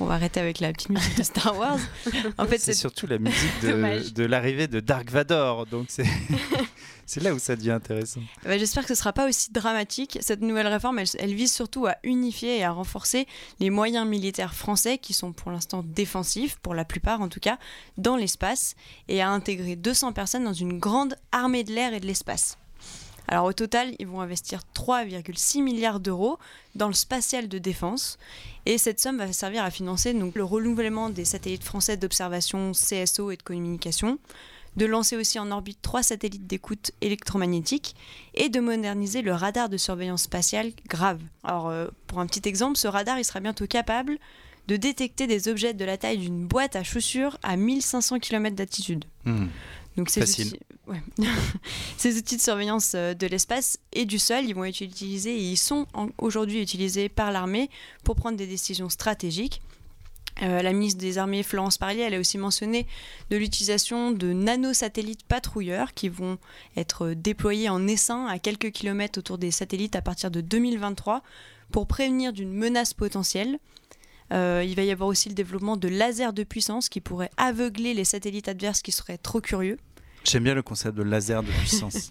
On 0.00 0.06
va 0.06 0.14
arrêter 0.14 0.40
avec 0.40 0.60
la 0.60 0.72
petite 0.72 0.88
musique 0.88 1.18
de 1.18 1.22
Star 1.22 1.56
Wars. 1.58 1.78
En 2.38 2.46
fait, 2.46 2.58
c'est 2.58 2.72
surtout 2.72 3.06
la 3.06 3.18
musique 3.18 3.60
de, 3.62 4.24
l'arrivée 4.24 4.66
de 4.66 4.80
Dark 4.80 5.10
Vador, 5.10 5.66
donc 5.66 5.86
c'est 5.88 6.06
c'est 7.06 7.22
là 7.22 7.34
où 7.34 7.38
ça 7.38 7.54
devient 7.54 7.72
intéressant. 7.72 8.20
Bah, 8.44 8.56
j'espère 8.56 8.84
que 8.84 8.88
ce 8.88 8.92
ne 8.94 8.98
sera 8.98 9.12
pas 9.12 9.28
aussi 9.28 9.52
dramatique. 9.52 10.18
Cette 10.22 10.40
nouvelle 10.40 10.68
réforme, 10.68 11.00
elle, 11.18 11.34
vise 11.34 11.52
surtout 11.52 11.86
à 11.86 11.96
unifier 12.02 12.58
et 12.58 12.64
à 12.64 12.70
renforcer 12.70 13.26
les 13.58 13.68
moyens 13.68 14.06
militaires 14.06 14.54
français 14.54 14.96
qui 14.96 15.12
sont 15.12 15.32
pour 15.32 15.50
l'instant 15.50 15.82
défensifs, 15.82 16.56
pour 16.56 16.74
la 16.74 16.86
plupart 16.86 17.20
en 17.20 17.28
tout 17.28 17.40
cas, 17.40 17.58
dans 17.98 18.16
l'espace, 18.16 18.76
et 19.08 19.20
à 19.20 19.28
intégrer 19.28 19.76
200 19.76 20.12
personnes 20.12 20.44
dans 20.44 20.54
une 20.54 20.78
grande 20.78 21.16
armée 21.30 21.62
de 21.62 21.72
l'air 21.72 21.92
et 21.92 22.00
de 22.00 22.06
l'espace. 22.06 22.56
Alors 23.30 23.44
au 23.44 23.52
total, 23.52 23.94
ils 24.00 24.08
vont 24.08 24.20
investir 24.20 24.62
3,6 24.74 25.62
milliards 25.62 26.00
d'euros 26.00 26.38
dans 26.74 26.88
le 26.88 26.94
spatial 26.94 27.48
de 27.48 27.58
défense. 27.58 28.18
Et 28.66 28.76
cette 28.76 28.98
somme 28.98 29.18
va 29.18 29.32
servir 29.32 29.62
à 29.62 29.70
financer 29.70 30.12
donc, 30.12 30.34
le 30.34 30.42
renouvellement 30.42 31.10
des 31.10 31.24
satellites 31.24 31.62
français 31.62 31.96
d'observation 31.96 32.72
CSO 32.72 33.30
et 33.30 33.36
de 33.36 33.42
communication, 33.42 34.18
de 34.76 34.84
lancer 34.84 35.16
aussi 35.16 35.38
en 35.38 35.52
orbite 35.52 35.78
trois 35.80 36.02
satellites 36.02 36.48
d'écoute 36.48 36.90
électromagnétique 37.00 37.94
et 38.34 38.48
de 38.48 38.58
moderniser 38.58 39.22
le 39.22 39.32
radar 39.32 39.68
de 39.68 39.76
surveillance 39.76 40.22
spatiale 40.22 40.72
grave. 40.88 41.20
Alors 41.44 41.68
euh, 41.68 41.86
pour 42.08 42.18
un 42.18 42.26
petit 42.26 42.48
exemple, 42.48 42.78
ce 42.78 42.88
radar 42.88 43.16
il 43.20 43.24
sera 43.24 43.38
bientôt 43.38 43.68
capable 43.68 44.18
de 44.66 44.76
détecter 44.76 45.26
des 45.26 45.48
objets 45.48 45.74
de 45.74 45.84
la 45.84 45.96
taille 45.96 46.18
d'une 46.18 46.46
boîte 46.46 46.76
à 46.76 46.82
chaussures 46.82 47.38
à 47.42 47.56
1500 47.56 48.18
km 48.18 48.54
d'altitude. 48.54 49.04
Hmm. 49.24 49.46
Donc 50.00 50.08
ces 50.08 50.22
outils, 50.22 50.58
ces 51.98 52.16
outils 52.16 52.38
de 52.38 52.40
surveillance 52.40 52.92
euh, 52.94 53.12
de 53.12 53.26
l'espace 53.26 53.78
et 53.92 54.06
du 54.06 54.18
sol, 54.18 54.46
ils 54.46 54.54
vont 54.54 54.64
être 54.64 54.80
utilisés 54.80 55.36
et 55.36 55.50
ils 55.50 55.58
sont 55.58 55.86
aujourd'hui 56.16 56.62
utilisés 56.62 57.10
par 57.10 57.30
l'armée 57.30 57.68
pour 58.02 58.16
prendre 58.16 58.38
des 58.38 58.46
décisions 58.46 58.88
stratégiques. 58.88 59.60
Euh, 60.40 60.62
la 60.62 60.72
ministre 60.72 60.98
des 60.98 61.18
Armées, 61.18 61.42
Florence 61.42 61.76
Parlier, 61.76 62.00
elle 62.00 62.14
a 62.14 62.18
aussi 62.18 62.38
mentionné 62.38 62.86
de 63.28 63.36
l'utilisation 63.36 64.10
de 64.10 64.32
nanosatellites 64.32 65.24
patrouilleurs 65.24 65.92
qui 65.92 66.08
vont 66.08 66.38
être 66.78 67.08
déployés 67.10 67.68
en 67.68 67.86
essaim 67.86 68.26
à 68.26 68.38
quelques 68.38 68.70
kilomètres 68.70 69.18
autour 69.18 69.36
des 69.36 69.50
satellites 69.50 69.96
à 69.96 70.00
partir 70.00 70.30
de 70.30 70.40
2023 70.40 71.22
pour 71.72 71.86
prévenir 71.86 72.32
d'une 72.32 72.54
menace 72.54 72.94
potentielle. 72.94 73.58
Euh, 74.32 74.64
il 74.66 74.76
va 74.76 74.82
y 74.82 74.92
avoir 74.92 75.10
aussi 75.10 75.28
le 75.28 75.34
développement 75.34 75.76
de 75.76 75.88
lasers 75.88 76.32
de 76.32 76.42
puissance 76.42 76.88
qui 76.88 77.02
pourraient 77.02 77.32
aveugler 77.36 77.92
les 77.92 78.04
satellites 78.04 78.48
adverses 78.48 78.80
qui 78.80 78.92
seraient 78.92 79.18
trop 79.18 79.42
curieux. 79.42 79.76
J'aime 80.24 80.44
bien 80.44 80.54
le 80.54 80.62
concept 80.62 80.96
de 80.96 81.02
laser 81.02 81.42
de 81.42 81.50
puissance. 81.50 82.10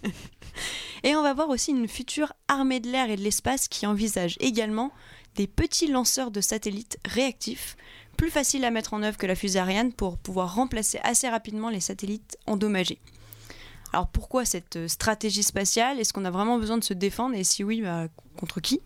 et 1.02 1.14
on 1.14 1.22
va 1.22 1.32
voir 1.32 1.48
aussi 1.48 1.70
une 1.70 1.88
future 1.88 2.32
armée 2.48 2.80
de 2.80 2.90
l'air 2.90 3.10
et 3.10 3.16
de 3.16 3.22
l'espace 3.22 3.68
qui 3.68 3.86
envisage 3.86 4.36
également 4.40 4.92
des 5.36 5.46
petits 5.46 5.86
lanceurs 5.86 6.30
de 6.30 6.40
satellites 6.40 6.98
réactifs, 7.04 7.76
plus 8.16 8.30
faciles 8.30 8.64
à 8.64 8.70
mettre 8.70 8.94
en 8.94 9.02
œuvre 9.02 9.16
que 9.16 9.26
la 9.26 9.34
fusée 9.34 9.58
Ariane 9.58 9.92
pour 9.92 10.18
pouvoir 10.18 10.54
remplacer 10.54 10.98
assez 11.04 11.28
rapidement 11.28 11.70
les 11.70 11.80
satellites 11.80 12.36
endommagés. 12.46 12.98
Alors 13.92 14.08
pourquoi 14.08 14.44
cette 14.44 14.88
stratégie 14.88 15.42
spatiale? 15.42 15.98
Est-ce 15.98 16.12
qu'on 16.12 16.24
a 16.24 16.30
vraiment 16.30 16.58
besoin 16.58 16.78
de 16.78 16.84
se 16.84 16.94
défendre? 16.94 17.34
Et 17.34 17.44
si 17.44 17.64
oui, 17.64 17.80
bah, 17.82 18.08
contre 18.36 18.60
qui? 18.60 18.80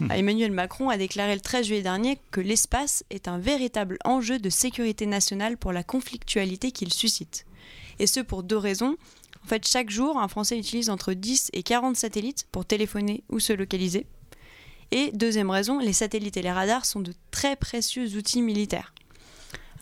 Hmm. 0.00 0.10
Emmanuel 0.10 0.52
Macron 0.52 0.88
a 0.88 0.96
déclaré 0.96 1.34
le 1.34 1.40
13 1.40 1.66
juillet 1.66 1.82
dernier 1.82 2.18
que 2.30 2.40
l'espace 2.40 3.04
est 3.10 3.28
un 3.28 3.38
véritable 3.38 3.98
enjeu 4.04 4.38
de 4.38 4.48
sécurité 4.48 5.04
nationale 5.06 5.58
pour 5.58 5.72
la 5.72 5.82
conflictualité 5.82 6.72
qu'il 6.72 6.92
suscite. 6.92 7.44
Et 8.00 8.06
ce 8.06 8.20
pour 8.20 8.42
deux 8.42 8.56
raisons. 8.56 8.96
En 9.44 9.46
fait, 9.46 9.66
chaque 9.66 9.90
jour, 9.90 10.18
un 10.18 10.26
Français 10.26 10.58
utilise 10.58 10.90
entre 10.90 11.12
10 11.12 11.50
et 11.52 11.62
40 11.62 11.96
satellites 11.96 12.46
pour 12.50 12.64
téléphoner 12.64 13.22
ou 13.28 13.40
se 13.40 13.52
localiser. 13.52 14.06
Et 14.90 15.12
deuxième 15.12 15.50
raison, 15.50 15.78
les 15.78 15.92
satellites 15.92 16.36
et 16.36 16.42
les 16.42 16.50
radars 16.50 16.84
sont 16.84 17.00
de 17.00 17.12
très 17.30 17.56
précieux 17.56 18.16
outils 18.16 18.42
militaires. 18.42 18.92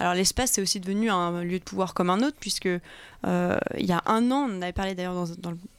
Alors 0.01 0.15
l'espace 0.15 0.59
est 0.59 0.63
aussi 0.63 0.81
devenu 0.81 1.11
un 1.11 1.43
lieu 1.43 1.59
de 1.59 1.65
pouvoir 1.65 1.95
comme 1.95 2.11
un 2.11 2.23
autre, 2.23 2.37
puisque 2.39 2.67
euh, 2.67 3.59
il 3.77 3.87
y 3.87 3.93
a 3.93 4.03
un 4.07 4.31
an, 4.31 4.49
on 4.49 4.63
avait 4.63 4.73
parlé 4.73 4.95
d'ailleurs 4.95 5.27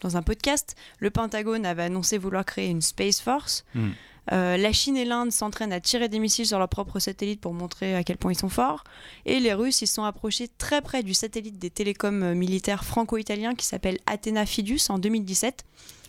dans, 0.01 0.17
un 0.17 0.21
podcast, 0.21 0.75
le 0.99 1.09
Pentagone 1.09 1.65
avait 1.65 1.83
annoncé 1.83 2.17
vouloir 2.17 2.43
créer 2.43 2.69
une 2.69 2.81
Space 2.81 3.21
Force. 3.21 3.65
Hmm. 3.75 3.91
Euh, 4.31 4.57
la 4.57 4.71
Chine 4.71 4.97
et 4.97 5.05
l'Inde 5.05 5.31
s'entraînent 5.31 5.73
à 5.73 5.79
tirer 5.79 6.07
des 6.07 6.19
missiles 6.19 6.45
sur 6.45 6.59
leurs 6.59 6.69
propres 6.69 6.99
satellites 6.99 7.41
pour 7.41 7.53
montrer 7.53 7.95
à 7.95 8.03
quel 8.03 8.17
point 8.17 8.31
ils 8.31 8.37
sont 8.37 8.49
forts. 8.49 8.83
Et 9.25 9.39
les 9.39 9.53
Russes, 9.53 9.81
ils 9.81 9.87
sont 9.87 10.03
approchés 10.03 10.47
très 10.47 10.81
près 10.81 11.03
du 11.03 11.13
satellite 11.13 11.57
des 11.57 11.69
télécoms 11.69 12.23
euh, 12.23 12.35
militaires 12.35 12.83
franco-italiens 12.83 13.55
qui 13.55 13.65
s'appelle 13.65 13.97
Athena 14.05 14.45
Fidus 14.45 14.89
en 14.89 14.99
2017. 14.99 15.65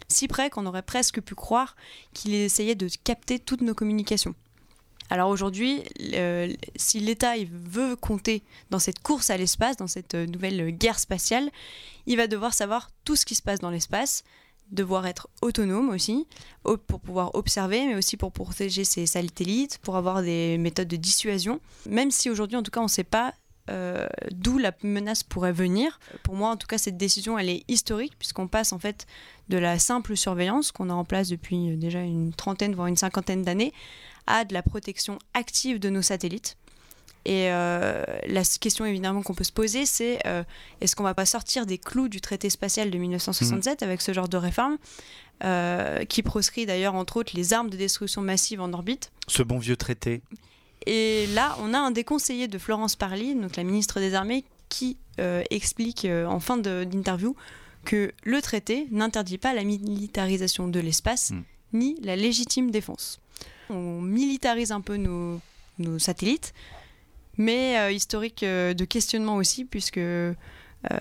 Si 0.09 0.29
près 0.29 0.51
qu'on 0.51 0.67
aurait 0.67 0.83
presque 0.83 1.21
pu 1.21 1.35
croire 1.35 1.77
qu'il 2.13 2.35
essayait 2.35 2.75
de 2.75 2.89
capter 3.05 3.39
toutes 3.39 3.61
nos 3.61 3.75
communications. 3.75 4.35
Alors 5.11 5.29
aujourd'hui, 5.29 5.83
si 6.77 7.01
l'État 7.01 7.35
veut 7.51 7.97
compter 7.97 8.45
dans 8.71 8.79
cette 8.79 9.01
course 9.01 9.31
à 9.31 9.37
l'espace, 9.37 9.77
dans 9.77 9.89
cette 9.89 10.15
euh, 10.15 10.27
nouvelle 10.27 10.71
guerre 10.71 11.01
spatiale, 11.01 11.51
il 12.07 12.17
va 12.17 12.29
devoir 12.29 12.55
savoir 12.55 12.91
tout 13.05 13.17
ce 13.17 13.27
qui 13.27 13.35
se 13.35 13.43
passe 13.43 13.59
dans 13.59 13.71
l'espace, 13.71 14.23
devoir 14.71 15.07
être 15.07 15.29
autonome 15.43 15.91
aussi, 15.91 16.27
pour 16.87 17.01
pouvoir 17.01 17.35
observer, 17.35 17.87
mais 17.87 17.95
aussi 17.95 18.17
pour 18.17 18.33
protéger 18.33 18.85
ses 18.85 19.07
satellites, 19.07 19.79
pour 19.79 19.97
avoir 19.97 20.23
des 20.23 20.59
méthodes 20.59 20.89
de 20.89 20.97
dissuasion. 20.97 21.61
Même 21.87 22.11
si 22.11 22.31
aujourd'hui, 22.31 22.57
en 22.57 22.63
tout 22.63 22.71
cas, 22.71 22.81
on 22.81 22.85
ne 22.85 22.89
sait 22.89 23.05
pas 23.05 23.35
euh, 23.71 24.09
d'où 24.33 24.59
la 24.59 24.73
menace 24.83 25.23
pourrait 25.23 25.53
venir. 25.53 26.01
Pour 26.25 26.35
moi, 26.35 26.51
en 26.51 26.57
tout 26.57 26.67
cas, 26.67 26.79
cette 26.79 26.97
décision, 26.97 27.39
elle 27.39 27.49
est 27.49 27.65
historique, 27.69 28.19
puisqu'on 28.19 28.49
passe 28.49 28.73
en 28.73 28.79
fait 28.79 29.07
de 29.49 29.59
la 29.59 29.79
simple 29.79 30.17
surveillance 30.17 30.73
qu'on 30.73 30.91
a 30.91 30.95
en 30.95 31.05
place 31.05 31.29
depuis 31.29 31.71
euh, 31.71 31.77
déjà 31.77 32.01
une 32.01 32.33
trentaine, 32.33 32.75
voire 32.75 32.89
une 32.89 32.97
cinquantaine 32.97 33.43
d'années, 33.43 33.73
à 34.27 34.45
de 34.45 34.55
la 34.55 34.63
protection 34.63 35.19
active 35.35 35.79
de 35.79 35.89
nos 35.89 36.03
satellites. 36.03 36.57
Et 37.25 37.51
euh, 37.51 38.05
la 38.27 38.43
question 38.45 38.85
évidemment 38.87 39.23
qu'on 39.23 39.35
peut 39.35 39.45
se 39.45 39.53
poser, 39.53 39.85
c'est 39.85 40.19
euh, 40.27 40.43
est-ce 40.81 40.97
qu'on 40.97 41.03
va 41.03 41.15
pas 41.15 41.27
sortir 41.27 41.67
des 41.67 41.79
clous 41.79 42.09
du 42.09 42.21
traité 42.21 42.49
spatial 42.49 42.91
de 42.91 42.99
1967 42.99 43.81
mmh. 43.81 43.85
avec 43.85 44.01
ce 44.01 44.13
genre 44.13 44.29
de 44.29 44.37
réforme 44.37 44.79
euh, 45.45 46.05
qui 46.05 46.23
proscrit 46.23 46.67
d'ailleurs 46.67 46.95
entre 46.95 47.19
autres 47.19 47.33
les 47.35 47.53
armes 47.53 47.69
de 47.69 47.77
destruction 47.77 48.23
massive 48.23 48.61
en 48.61 48.73
orbite? 48.73 49.13
Ce 49.29 49.43
bon 49.43 49.59
vieux 49.59 49.77
traité. 49.77 50.23
Et 50.87 51.27
là, 51.35 51.57
on 51.61 51.75
a 51.75 51.79
un 51.79 51.91
des 51.91 52.05
conseillers 52.05 52.49
de 52.49 52.57
Florence 52.57 52.97
Parly, 52.97 53.35
donc 53.35 53.57
la 53.57 53.65
ministre 53.65 54.01
des 54.01 54.15
Armées, 54.15 54.45
qui 54.71 54.97
explique 55.51 56.07
en 56.27 56.41
fin 56.41 56.57
d'interview 56.57 57.37
que 57.85 58.13
le 58.23 58.41
traité 58.41 58.87
n'interdit 58.91 59.37
pas 59.37 59.53
la 59.53 59.65
militarisation 59.65 60.69
de 60.69 60.81
l'espace 60.81 61.33
mmh. 61.33 61.43
ni 61.75 62.01
la 62.01 62.17
légitime 62.17 62.71
défense. 62.71 63.21
On 63.69 64.01
militarise 64.01 64.73
un 64.73 64.81
peu 64.81 64.97
nos, 64.97 65.39
nos 65.79 65.99
satellites, 65.99 66.55
mais 67.41 67.79
euh, 67.79 67.91
historique 67.91 68.43
euh, 68.43 68.75
de 68.75 68.85
questionnement 68.85 69.37
aussi, 69.37 69.65
puisque 69.65 69.99
euh, 69.99 70.35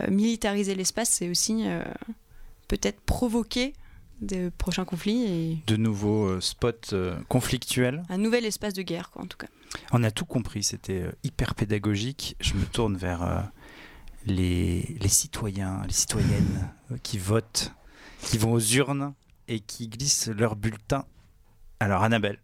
militariser 0.09 0.73
l'espace, 0.73 1.09
c'est 1.09 1.29
aussi 1.29 1.65
peut-être 2.67 2.99
provoquer 3.01 3.73
des 4.21 4.49
prochains 4.51 4.85
conflits. 4.85 5.23
Et... 5.23 5.57
De 5.67 5.77
nouveaux 5.77 6.41
spots 6.41 6.95
conflictuels. 7.29 8.03
Un 8.09 8.17
nouvel 8.17 8.45
espace 8.45 8.73
de 8.73 8.81
guerre, 8.81 9.09
quoi, 9.11 9.21
en 9.23 9.25
tout 9.25 9.37
cas. 9.37 9.47
On 9.91 10.03
a 10.03 10.11
tout 10.11 10.25
compris, 10.25 10.63
c'était 10.63 11.05
hyper 11.23 11.55
pédagogique. 11.55 12.35
Je 12.41 12.55
me 12.55 12.65
tourne 12.65 12.97
vers 12.97 13.49
les, 14.25 14.97
les 14.99 15.07
citoyens, 15.07 15.81
les 15.85 15.93
citoyennes 15.93 16.69
euh, 16.91 16.97
qui 17.03 17.17
votent, 17.17 17.73
qui 18.21 18.37
vont 18.37 18.53
aux 18.53 18.59
urnes 18.59 19.13
et 19.47 19.59
qui 19.59 19.87
glissent 19.87 20.27
leur 20.27 20.55
bulletin. 20.55 21.05
Alors, 21.79 22.03
Annabelle, 22.03 22.39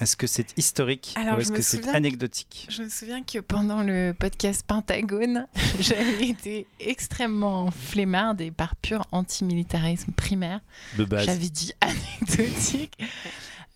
est-ce 0.00 0.16
que 0.16 0.26
c'est 0.26 0.56
historique 0.58 1.14
Alors, 1.16 1.38
ou 1.38 1.40
est-ce 1.40 1.52
que 1.52 1.62
c'est 1.62 1.86
anecdotique 1.88 2.66
Je 2.70 2.82
me 2.82 2.88
souviens 2.88 3.22
que 3.22 3.38
pendant 3.38 3.82
le 3.82 4.12
podcast 4.18 4.64
Pentagone, 4.66 5.46
j'avais 5.80 6.28
été 6.28 6.66
extrêmement 6.80 7.70
flemmarde 7.70 8.40
et 8.40 8.50
par 8.50 8.76
pur 8.76 9.06
antimilitarisme 9.12 10.12
primaire, 10.12 10.60
de 10.98 11.04
base 11.04 11.26
j'avais 11.26 11.48
dit 11.48 11.72
anecdotique. 11.80 12.98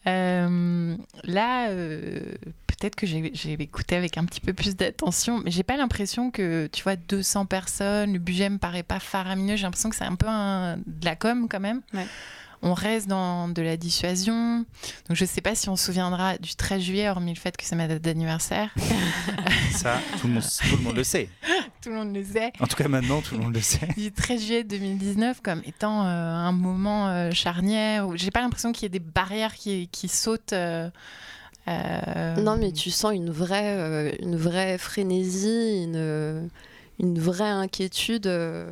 Euh, 0.07 0.97
là, 1.25 1.69
euh, 1.69 2.21
peut-être 2.67 2.97
que 2.97 3.07
j'ai 3.07 3.31
j'ai 3.35 3.53
écouté 3.53 3.97
avec 3.97 4.17
un 4.17 4.25
petit 4.25 4.41
peu 4.41 4.55
plus 4.55 4.75
d'attention, 4.77 5.43
mais 5.45 5.51
j'ai 5.51 5.63
pas 5.63 5.77
l'impression 5.77 6.31
que, 6.31 6.69
tu 6.73 6.83
vois, 6.83 6.97
200 6.97 7.45
personnes, 7.47 8.13
le 8.15 8.19
budget 8.19 8.49
me 8.49 8.57
paraît 8.59 8.83
pas 8.83 8.99
faramineux. 8.99 9.57
J'ai 9.57 9.65
l'impression 9.65 9.91
que 9.91 9.97
c'est 9.97 10.05
un 10.05 10.15
peu 10.17 10.27
un- 10.27 10.79
de 10.79 11.05
la 11.05 11.17
com 11.17 11.49
quand 11.51 11.61
même. 11.61 11.83
Ouais. 11.93 12.07
On 12.63 12.75
reste 12.75 13.09
dans 13.09 13.49
de 13.49 13.63
la 13.63 13.77
dissuasion. 13.79 14.59
Donc 15.09 15.17
je 15.17 15.25
sais 15.25 15.41
pas 15.41 15.55
si 15.55 15.69
on 15.71 15.77
se 15.77 15.87
souviendra 15.87 16.37
du 16.39 16.55
13 16.55 16.83
juillet, 16.83 17.09
hormis 17.09 17.33
le 17.33 17.39
fait 17.41 17.57
que 17.57 17.65
c'est 17.65 17.75
ma 17.77 17.89
date 17.89 18.03
d'anniversaire. 18.03 18.71
Ça, 19.73 19.99
tout 20.21 20.27
le, 20.27 20.35
monde, 20.35 20.43
tout 20.43 20.77
le 20.77 20.83
monde 20.83 20.97
le 20.97 21.05
sait. 21.05 21.29
Tout 21.83 21.89
le 21.89 21.95
monde 21.95 22.15
le 22.15 22.23
sait. 22.23 22.53
En 22.61 22.67
tout 22.67 22.77
cas, 22.77 22.89
maintenant, 22.89 23.23
tout 23.23 23.35
le 23.37 23.41
monde 23.43 23.55
le 23.55 23.61
sait. 23.63 23.89
du 23.97 24.13
13 24.13 24.41
juillet 24.45 24.65
2019 24.65 25.41
comme 25.41 25.63
étant 25.65 26.03
euh, 26.05 26.07
un 26.07 26.53
moment 26.53 27.09
euh, 27.09 27.31
charnière 27.31 28.07
où 28.07 28.19
j'ai 28.19 28.31
pas 28.31 28.43
l'impression 28.43 28.73
qu'il 28.73 28.83
y 28.83 28.87
ait 28.87 28.91
des 28.91 28.99
barrières 28.99 29.55
qui, 29.55 29.89
qui 29.89 30.09
sautent. 30.09 30.53
euh, 30.53 30.91
euh, 31.69 32.35
Non, 32.37 32.59
mais 32.59 32.73
tu 32.73 32.91
sens 32.91 33.15
une 33.15 33.31
vraie, 33.31 33.77
euh, 33.79 34.13
une 34.21 34.37
vraie 34.37 34.77
frénésie, 34.77 35.85
une, 35.85 36.51
une 36.99 37.19
vraie 37.19 37.49
inquiétude, 37.49 38.27
euh, 38.27 38.71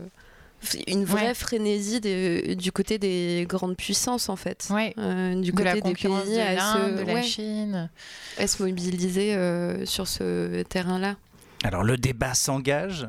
une 0.86 1.04
vraie 1.04 1.28
Ouais. 1.28 1.34
frénésie 1.34 2.00
des- 2.00 2.56
du 2.56 2.72
côté 2.72 2.98
des 2.98 3.46
grandes 3.48 3.76
puissances, 3.76 4.28
en 4.28 4.36
fait. 4.36 4.66
Ouais. 4.70 4.94
Euh, 4.98 5.40
du 5.40 5.52
de 5.52 5.62
la 5.62 5.74
côté 5.74 5.88
des 5.88 5.94
pays 5.94 6.08
de 6.10 6.58
à 6.58 6.72
se, 6.74 7.00
de 7.00 7.06
la 7.06 7.14
ouais, 7.14 7.22
Chine. 7.22 7.90
à 8.38 8.46
se 8.46 8.62
mobiliser 8.62 9.34
euh, 9.34 9.84
sur 9.86 10.08
ce 10.08 10.62
terrain-là. 10.64 11.16
Alors, 11.64 11.82
le 11.84 11.96
débat 11.96 12.34
s'engage 12.34 13.06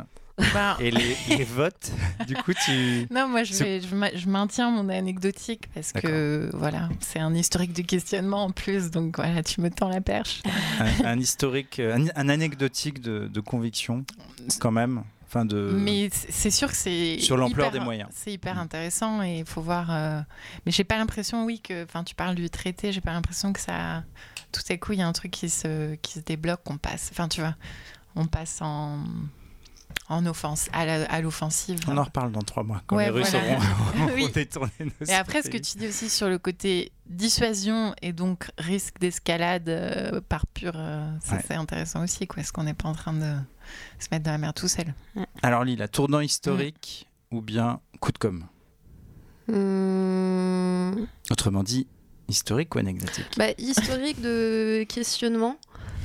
Ben, 0.53 0.77
et 0.79 0.89
les, 0.89 1.17
les 1.29 1.43
votes, 1.55 1.91
du 2.25 2.33
coup, 2.35 2.53
tu. 2.65 3.07
non, 3.11 3.27
moi 3.27 3.43
je, 3.43 3.53
vais, 3.55 3.81
je, 3.81 3.87
je 4.17 4.29
maintiens 4.29 4.71
mon 4.71 4.87
anecdotique 4.87 5.65
parce 5.73 5.91
que 5.91 6.49
voilà, 6.53 6.87
c'est 7.01 7.19
un 7.19 7.35
historique 7.35 7.73
de 7.73 7.81
questionnement 7.81 8.45
en 8.45 8.51
plus, 8.51 8.89
donc 8.89 9.17
voilà, 9.17 9.43
tu 9.43 9.59
me 9.59 9.69
tends 9.69 9.89
la 9.89 9.99
perche. 10.01 10.41
un, 10.79 11.05
un 11.05 11.19
historique, 11.19 11.79
un, 11.81 12.05
un 12.15 12.29
anecdotique 12.29 13.01
de, 13.01 13.27
de 13.27 13.39
conviction, 13.41 14.05
quand 14.61 14.71
même. 14.71 15.03
Enfin, 15.31 15.45
de. 15.45 15.71
Mais 15.75 16.09
c'est 16.11 16.49
sûr 16.49 16.69
que 16.69 16.75
c'est 16.75 17.19
Sur 17.19 17.37
l'ampleur 17.37 17.67
hyper- 17.67 17.79
des 17.79 17.85
moyens. 17.85 18.09
C'est 18.13 18.33
hyper 18.33 18.55
Mm. 18.55 18.59
intéressant 18.59 19.21
et 19.21 19.39
il 19.39 19.45
faut 19.45 19.61
voir. 19.61 19.87
euh, 19.91 20.21
Mais 20.65 20.71
j'ai 20.71 20.83
pas 20.83 20.97
l'impression, 20.97 21.45
oui, 21.45 21.59
que. 21.61 21.83
Enfin, 21.83 22.03
tu 22.03 22.15
parles 22.15 22.33
du 22.35 22.49
traité. 22.49 22.91
J'ai 22.91 23.01
pas 23.01 23.13
l'impression 23.13 23.53
que 23.53 23.59
ça. 23.59 24.03
Tout 24.51 24.61
à 24.69 24.77
coup, 24.77 24.93
il 24.93 24.99
y 24.99 25.01
a 25.03 25.07
un 25.07 25.13
truc 25.13 25.29
qui 25.31 25.49
se 25.49 25.93
qui 25.95 26.13
se 26.13 26.19
débloque, 26.21 26.63
qu'on 26.63 26.77
passe. 26.79 27.09
Enfin, 27.11 27.27
tu 27.27 27.41
vois, 27.41 27.55
on 28.15 28.25
passe 28.25 28.59
en 28.61 29.03
en 30.07 30.25
offense 30.25 30.69
à 30.73 31.21
l'offensive. 31.21 31.79
On 31.87 31.97
en 31.97 32.03
reparle 32.03 32.31
dans 32.31 32.41
trois 32.41 32.63
mois, 32.63 32.81
quand 32.87 32.95
Ouais, 32.95 33.05
les 33.05 33.09
Russes 33.11 33.29
voilà. 33.31 33.53
auront 33.57 34.11
Oui. 34.15 34.29
détourné 34.33 34.71
nos 34.79 35.05
Et 35.07 35.13
après, 35.13 35.43
ce 35.43 35.49
que 35.49 35.57
tu 35.57 35.77
dis 35.77 35.87
aussi 35.87 36.09
sur 36.09 36.27
le 36.29 36.39
côté 36.39 36.91
dissuasion 37.05 37.93
et 38.01 38.11
donc 38.11 38.49
risque 38.57 38.99
d'escalade 38.99 39.69
euh, 39.69 40.19
par 40.27 40.47
pur, 40.47 40.73
euh, 40.75 41.07
ça 41.21 41.35
Ouais. 41.35 41.41
c'est 41.47 41.53
intéressant 41.55 42.03
aussi. 42.03 42.25
quoi. 42.27 42.41
Est-ce 42.41 42.51
qu'on 42.51 42.63
n'est 42.63 42.73
pas 42.73 42.89
en 42.89 42.93
train 42.93 43.13
de 43.13 43.35
se 43.99 44.07
mettre 44.11 44.25
dans 44.25 44.31
la 44.31 44.37
mer 44.39 44.53
tout 44.55 44.67
seul 44.67 44.93
Alors, 45.43 45.63
Lila, 45.63 45.87
tournant 45.87 46.21
historique 46.21 47.07
ou 47.31 47.41
bien 47.41 47.79
coup 47.99 48.11
de 48.11 48.17
com' 48.17 48.45
Hum, 49.51 51.07
Autrement 51.31 51.63
dit, 51.63 51.87
historique 52.27 52.73
ou 52.75 52.79
anecdotique? 52.79 53.25
Bah, 53.37 53.47
historique 53.57 54.21
de 54.21 54.83
questionnement. 54.89 55.57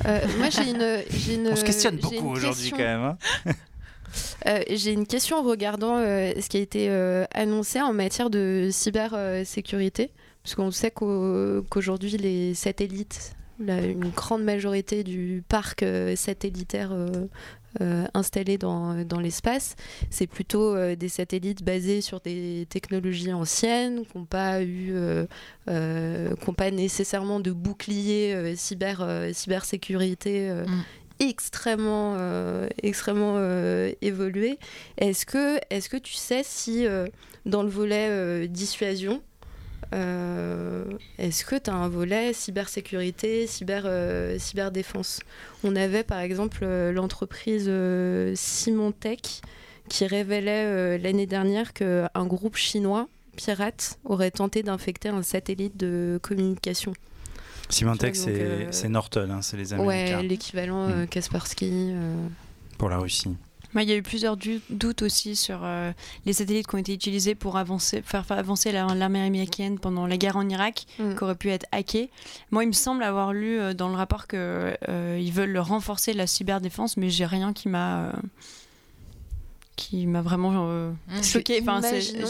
Euh, 0.07 0.21
moi, 0.39 0.51
j'ai 0.51 0.71
une, 0.71 1.03
j'ai 1.11 1.35
une. 1.37 1.49
On 1.49 1.57
se 1.57 1.65
questionne 1.65 1.97
j'ai 1.97 2.03
beaucoup 2.03 2.15
une 2.29 2.33
aujourd'hui 2.33 2.71
question- 2.71 2.77
quand 2.77 2.83
même. 2.85 3.17
hein. 3.47 3.53
Euh, 4.47 4.61
J'ai 4.71 4.93
une 4.93 5.07
question 5.07 5.39
en 5.39 5.43
regardant 5.43 5.97
euh, 5.97 6.33
ce 6.41 6.49
qui 6.49 6.57
a 6.57 6.61
été 6.61 6.89
euh, 6.91 7.25
annoncé 7.35 7.81
en 7.81 7.93
matière 7.93 8.31
de 8.31 8.69
cybersécurité, 8.71 10.11
parce 10.43 10.55
qu'on 10.55 10.71
sait 10.71 10.91
qu'au- 10.91 11.63
qu'aujourd'hui 11.71 12.17
les 12.17 12.55
satellites, 12.55 13.33
une 13.61 14.11
grande 14.11 14.43
majorité 14.43 15.05
du 15.05 15.43
parc 15.49 15.85
satellitaire 16.17 16.93
installé 18.15 18.59
dans, 18.59 19.05
dans 19.05 19.21
l'espace, 19.21 19.75
c'est 20.11 20.27
plutôt 20.27 20.77
des 20.97 21.09
satellites 21.09 21.65
basés 21.65 22.01
sur 22.01 22.21
des 22.21 22.67
technologies 22.69 23.33
anciennes, 23.33 24.05
qui 24.07 24.19
n'ont 24.19 24.25
pas 24.27 24.63
eu, 24.63 24.93
pas 25.67 26.71
nécessairement 26.73 27.41
de 27.41 27.53
bouclier 27.53 28.55
cyber, 28.57 29.07
cybersécurité 29.33 30.51
Mm. 30.51 30.83
Extrêmement, 31.21 32.15
euh, 32.19 32.69
extrêmement 32.83 33.35
euh, 33.37 33.93
évolué. 34.03 34.59
Est-ce 34.99 35.27
que, 35.27 35.59
est 35.71 35.89
que 35.89 35.97
tu 35.97 36.15
sais 36.15 36.43
si 36.45 36.87
euh, 36.87 37.07
dans 37.47 37.63
le 37.63 37.69
volet 37.69 38.49
dissuasion, 38.49 39.23
est-ce 39.93 41.45
que 41.45 41.57
tu 41.57 41.71
as 41.71 41.75
un 41.75 41.89
volet 41.89 42.33
cybersécurité, 42.33 43.47
cyber, 43.47 43.89
cyberdéfense? 44.41 45.21
On 45.63 45.77
avait 45.77 46.03
par 46.03 46.19
exemple 46.19 46.65
l'entreprise 46.65 47.71
Symantec 48.35 49.41
qui 49.89 50.07
révélait 50.07 50.99
l'année 50.99 51.27
dernière 51.27 51.73
qu'un 51.75 52.27
groupe 52.27 52.57
chinois 52.57 53.07
pirate 53.37 53.99
aurait 54.05 54.33
tenté 54.33 54.65
d'infecter 54.65 55.11
un 55.11 55.23
satellite 55.23 55.77
de 55.77 56.19
communication. 56.23 56.93
Symantec, 57.71 58.15
c'est 58.17 58.31
euh, 58.41 58.73
c'est 58.73 58.89
Norton, 58.89 59.29
hein, 59.31 59.43
c'est 59.43 59.57
les 59.57 59.73
Américains 59.73 60.19
Ouais, 60.19 60.23
l'équivalent 60.23 60.89
euh, 60.89 61.05
Mm. 61.05 61.09
Kaspersky. 61.09 61.71
euh, 61.73 62.15
pour 62.79 62.89
la 62.89 62.99
Russie. 62.99 63.35
Il 63.77 63.83
y 63.89 63.93
a 63.93 63.97
eu 63.97 64.03
plusieurs 64.03 64.37
doutes 64.71 65.03
aussi 65.03 65.35
sur 65.35 65.61
euh, 65.65 65.91
les 66.27 66.33
satellites 66.33 66.69
qui 66.69 66.75
ont 66.77 66.79
été 66.79 66.95
utilisés 66.95 67.35
pour 67.35 67.57
avancer, 67.57 68.03
faire, 68.07 68.25
faire 68.25 68.39
avancer 68.39 68.71
la- 68.71 68.87
l'armée 68.95 69.21
américaine 69.21 69.81
pendant 69.81 70.07
la 70.07 70.17
guerre 70.17 70.37
en 70.37 70.49
Irak, 70.49 70.87
Mm. 71.01 71.15
qui 71.17 71.25
auraient 71.25 71.35
pu 71.35 71.51
être 71.51 71.67
hackés. 71.73 72.09
Moi, 72.53 72.63
il 72.63 72.69
me 72.69 72.73
semble 72.73 73.03
avoir 73.03 73.33
lu 73.33 73.59
euh, 73.59 73.75
dans 73.75 73.89
le 73.89 73.97
rapport 73.97 74.29
qu'ils 74.29 75.33
veulent 75.33 75.59
renforcer 75.59 76.13
la 76.13 76.29
cyberdéfense, 76.29 76.97
mais 76.97 77.11
j'ai 77.11 77.27
rien 77.27 77.53
qui 77.53 77.69
m'a. 77.69 78.05
euh, 78.09 78.13
qui 79.77 80.07
m'a 80.07 80.23
vraiment 80.23 80.53
euh, 80.69 80.93
Mm. 81.09 81.23
choqué. 81.25 81.59
Enfin, 81.61 81.81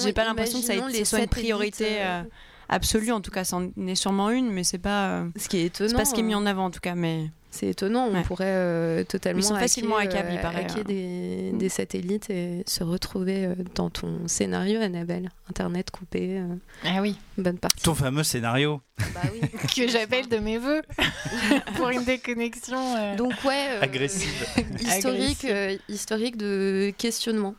j'ai 0.03 0.13
pas 0.15 0.25
l'impression 0.25 0.61
que 0.61 0.65
ça, 0.67 0.75
ait- 0.77 0.93
ce 0.95 1.05
soit 1.05 1.21
une 1.21 1.29
priorité 1.29 2.01
euh, 2.01 2.23
euh, 2.23 2.23
absolue. 2.69 3.13
En 3.13 3.21
tout 3.21 3.31
cas, 3.31 3.45
c'en 3.45 3.69
est 3.87 3.95
sûrement 3.95 4.31
une, 4.31 4.51
mais 4.51 4.65
c'est 4.65 4.79
pas, 4.79 5.09
euh, 5.21 5.29
Ce 5.37 5.49
qui 5.49 5.59
est 5.59 5.65
étonnant. 5.67 5.91
c'est 5.91 5.97
pas 5.97 6.05
ce 6.05 6.15
qui 6.15 6.21
est 6.21 6.25
mis 6.25 6.35
hein. 6.35 6.39
en 6.39 6.47
avant 6.47 6.67
en 6.67 6.71
tout 6.71 6.81
cas. 6.81 6.95
Mais 6.95 7.31
C'est 7.51 7.69
étonnant, 7.69 8.07
on 8.11 8.15
Ouais. 8.15 8.23
pourrait 8.25 8.47
euh, 8.49 9.05
totalement 9.05 9.39
Ils 9.39 9.45
sont 9.45 9.55
facilement 9.55 10.01
il 10.01 10.09
paraît, 10.09 10.39
hacker 10.65 10.79
hein. 10.79 10.83
des, 10.89 11.53
des 11.55 11.69
satellites 11.69 12.29
et 12.31 12.65
se 12.67 12.83
retrouver 12.83 13.47
euh, 13.47 13.55
dans 13.77 13.91
ton 13.91 14.27
scénario, 14.27 14.81
Annabelle. 14.81 15.31
Internet 15.49 15.93
coupé, 15.93 16.39
euh, 16.41 16.57
Ah 16.85 17.01
oui, 17.01 17.17
bonne 17.39 17.59
partie. 17.59 17.85
Ton 17.85 17.95
fameux 17.95 18.25
scénario. 18.25 18.81
Bah 19.15 19.21
oui. 19.33 19.41
que 19.77 19.87
j'appelle 19.89 20.29
de 20.29 20.39
mes 20.39 20.59
voeux 20.59 20.83
pour 21.77 21.91
une 21.91 22.03
déconnexion. 22.05 22.97
euh. 22.97 23.15
Donc 23.15 23.33
ouais, 23.45 23.67
euh, 23.71 23.83
Agressive. 23.83 24.33
historique, 24.81 25.45
Agressive. 25.45 25.51
euh, 25.53 25.77
historique 25.89 26.37
de 26.37 26.93
questionnement. 26.99 27.55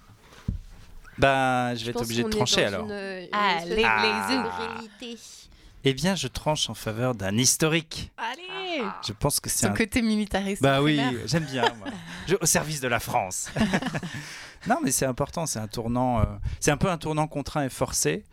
Bah, 1.17 1.73
je 1.75 1.85
vais 1.85 1.91
être 1.91 2.01
obligé 2.01 2.23
de 2.23 2.29
trancher 2.29 2.61
dans 2.63 2.67
alors. 2.67 2.85
une, 2.85 2.91
euh, 2.91 3.21
une 3.23 3.29
Ah. 3.33 3.59
réalité. 4.57 5.17
Eh 5.87 5.93
bien, 5.93 6.15
je 6.15 6.27
tranche 6.27 6.69
en 6.69 6.73
faveur 6.73 7.13
d'un 7.13 7.37
historique. 7.37 8.11
Allez 8.17 8.83
Je 9.07 9.13
pense 9.13 9.39
que 9.39 9.49
c'est 9.49 9.67
un. 9.67 9.73
côté 9.73 10.01
militariste. 10.01 10.61
Bah 10.61 10.81
oui, 10.81 10.99
j'aime 11.25 11.45
bien. 11.45 11.63
moi. 11.77 11.87
Je- 12.27 12.35
au 12.41 12.45
service 12.47 12.81
de 12.81 12.87
la 12.87 12.99
France. 12.99 13.49
non, 14.67 14.77
mais 14.83 14.91
c'est 14.91 15.05
important. 15.05 15.45
C'est 15.45 15.59
un 15.59 15.67
tournant. 15.67 16.21
euh, 16.21 16.23
c'est 16.59 16.71
un 16.71 16.77
peu 16.77 16.89
un 16.89 16.97
tournant 16.97 17.27
contraint 17.27 17.63
et 17.63 17.69
forcé. 17.69 18.25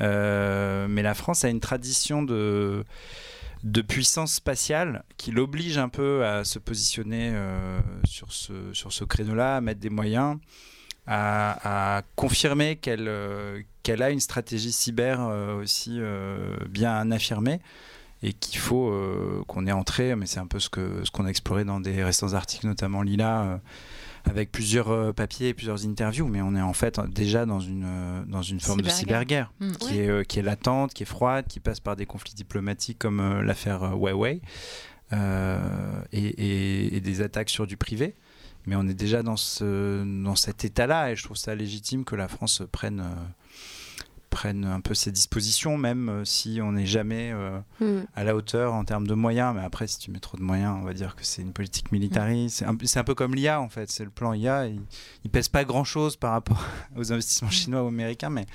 Euh, 0.00 0.86
mais 0.90 1.02
la 1.02 1.14
France 1.14 1.44
a 1.44 1.48
une 1.48 1.60
tradition 1.60 2.22
de 2.22 2.84
de 3.64 3.80
puissance 3.82 4.34
spatiale 4.34 5.02
qui 5.16 5.30
l'oblige 5.32 5.78
un 5.78 5.88
peu 5.88 6.24
à 6.26 6.44
se 6.44 6.58
positionner 6.58 7.30
euh, 7.32 7.80
sur 8.04 8.30
ce, 8.32 8.52
sur 8.74 8.92
ce 8.92 9.02
créneau-là, 9.04 9.56
à 9.56 9.60
mettre 9.60 9.80
des 9.80 9.88
moyens, 9.90 10.36
à, 11.06 11.96
à 11.98 12.02
confirmer 12.16 12.76
qu'elle 12.76 13.06
euh, 13.08 13.60
qu'elle 13.82 14.02
a 14.02 14.10
une 14.10 14.20
stratégie 14.20 14.72
cyber 14.72 15.20
euh, 15.20 15.60
aussi 15.62 15.96
euh, 16.00 16.56
bien 16.68 17.10
affirmée 17.12 17.60
et 18.22 18.32
qu'il 18.32 18.58
faut 18.58 18.88
euh, 18.90 19.42
qu'on 19.46 19.66
est 19.66 19.72
entré, 19.72 20.16
mais 20.16 20.26
c'est 20.26 20.40
un 20.40 20.46
peu 20.46 20.58
ce 20.58 20.68
que 20.68 21.04
ce 21.04 21.10
qu'on 21.10 21.26
a 21.26 21.28
exploré 21.28 21.64
dans 21.64 21.80
des 21.80 22.02
récents 22.02 22.32
articles, 22.32 22.66
notamment 22.66 23.02
Lila, 23.02 23.42
euh, 23.42 23.56
avec 24.24 24.50
plusieurs 24.50 24.90
euh, 24.90 25.12
papiers 25.12 25.48
et 25.50 25.54
plusieurs 25.54 25.86
interviews, 25.86 26.26
mais 26.26 26.40
on 26.42 26.56
est 26.56 26.60
en 26.62 26.72
fait 26.72 26.98
déjà 27.14 27.46
dans 27.46 27.60
une, 27.60 27.86
dans 28.26 28.42
une 28.42 28.58
forme 28.58 28.80
de 28.80 28.88
Cyberguerre. 28.88 29.52
cyberguerre 29.60 29.76
Mm. 29.76 29.76
qui, 29.86 30.00
est, 30.00 30.26
qui 30.26 30.38
est 30.40 30.42
latente, 30.42 30.94
qui 30.94 31.04
est 31.04 31.06
froide, 31.06 31.44
qui 31.46 31.60
passe 31.60 31.78
par 31.78 31.94
des 31.94 32.06
conflits 32.06 32.34
diplomatiques 32.34 32.98
comme 32.98 33.42
l'affaire 33.42 33.94
Huawei 33.94 34.40
et, 35.12 35.16
et- 36.12 36.96
et 36.96 37.00
des 37.00 37.20
attaques 37.20 37.50
sur 37.50 37.66
du 37.66 37.76
privé. 37.76 38.14
Mais 38.66 38.76
on 38.76 38.86
est 38.88 38.94
déjà 38.94 39.22
dans, 39.22 39.36
ce, 39.36 40.04
dans 40.22 40.36
cet 40.36 40.64
état-là 40.64 41.10
et 41.10 41.16
je 41.16 41.24
trouve 41.24 41.36
ça 41.36 41.54
légitime 41.54 42.04
que 42.04 42.16
la 42.16 42.28
France 42.28 42.62
prenne, 42.72 43.04
euh, 44.36 44.40
prenne 44.40 44.64
un 44.66 44.80
peu 44.80 44.94
ses 44.94 45.12
dispositions, 45.12 45.78
même 45.78 46.08
euh, 46.08 46.24
si 46.24 46.60
on 46.62 46.72
n'est 46.72 46.86
jamais 46.86 47.30
euh, 47.32 47.58
Mm. 47.80 48.04
à 48.14 48.24
la 48.24 48.34
hauteur 48.36 48.74
en 48.74 48.84
termes 48.84 49.06
de 49.06 49.14
moyens. 49.14 49.54
Mais 49.56 49.64
après, 49.64 49.86
si 49.86 49.98
tu 49.98 50.10
mets 50.10 50.18
trop 50.20 50.36
de 50.36 50.42
moyens, 50.42 50.76
on 50.80 50.84
va 50.84 50.92
dire 50.92 51.16
que 51.16 51.24
c'est 51.24 51.42
une 51.42 51.52
politique 51.52 51.90
militariste. 51.92 52.56
C'est 52.58 52.64
un, 52.66 52.76
c'est 52.84 52.98
un 52.98 53.04
peu 53.04 53.14
comme 53.14 53.34
l'IA 53.34 53.60
en 53.60 53.68
fait. 53.68 53.90
C'est 53.90 54.04
le 54.04 54.10
plan 54.10 54.32
IA. 54.34 54.66
Il, 54.66 54.80
il 55.24 55.30
pèse 55.30 55.48
pas 55.48 55.64
grand-chose 55.64 56.16
par 56.16 56.32
rapport 56.32 56.62
aux 56.96 57.12
investissements 57.12 57.50
chinois 57.50 57.82
ou 57.82 57.88
américains, 57.88 58.30
mais 58.30 58.46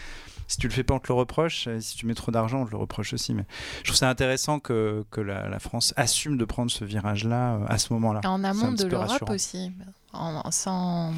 si 0.48 0.58
tu 0.58 0.67
le 0.67 0.74
fais 0.74 0.84
pas, 0.84 0.94
on 0.96 1.00
te 1.00 1.08
le 1.08 1.13
reproche. 1.13 1.67
Et 1.67 1.80
si 1.82 1.96
tu 1.96 2.06
mets 2.06 2.13
trop 2.13 2.32
d'argent, 2.32 2.62
on 2.62 2.65
te 2.65 2.72
le 2.72 2.78
reproche 2.78 3.13
aussi. 3.13 3.34
Mais 3.34 3.46
je 3.80 3.84
trouve 3.86 3.96
ça 3.98 4.10
intéressant 4.10 4.60
que, 4.60 5.06
que 5.10 5.22
la, 5.22 5.48
la 5.50 5.60
France 5.60 5.94
assume 5.98 6.38
de 6.38 6.46
prendre 6.46 6.70
ce 6.70 6.84
virage-là 6.86 7.56
euh, 7.56 7.65
à 7.67 7.78
ce 7.78 7.94
moment-là. 7.94 8.20
En 8.26 8.44
amont 8.44 8.74
de 8.74 8.86
l'Europe 8.86 9.30
aussi, 9.30 9.72
en, 10.13 10.41
en- 10.46 10.52
sans. 10.52 11.13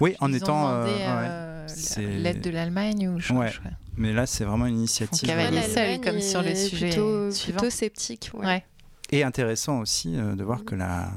Oui, 0.00 0.14
en 0.20 0.32
étant. 0.32 0.68
euh, 0.70 0.84
ouais. 0.84 1.57
Euh, 1.98 2.18
l'aide 2.22 2.40
de 2.40 2.50
l'Allemagne 2.50 3.08
ou 3.08 3.18
je, 3.20 3.32
Ouais. 3.32 3.50
je- 3.50 3.60
Mais 3.96 4.12
là, 4.12 4.26
c'est 4.26 4.44
vraiment 4.44 4.66
une 4.66 4.76
initiative. 4.78 5.28
cavalier 5.28 5.58
euh, 5.58 5.74
seul, 5.74 6.00
comme 6.00 6.20
sur 6.20 6.42
le 6.42 6.54
sujet 6.54 6.88
plutôt, 6.90 7.30
suivant. 7.30 7.58
plutôt 7.58 7.70
sceptique. 7.70 8.30
ouais. 8.34 8.46
Ouais. 8.46 8.64
Et 9.10 9.22
intéressant 9.22 9.80
aussi 9.80 10.16
euh, 10.16 10.34
de 10.34 10.44
voir 10.44 10.64
que 10.64 10.74
la, 10.74 11.10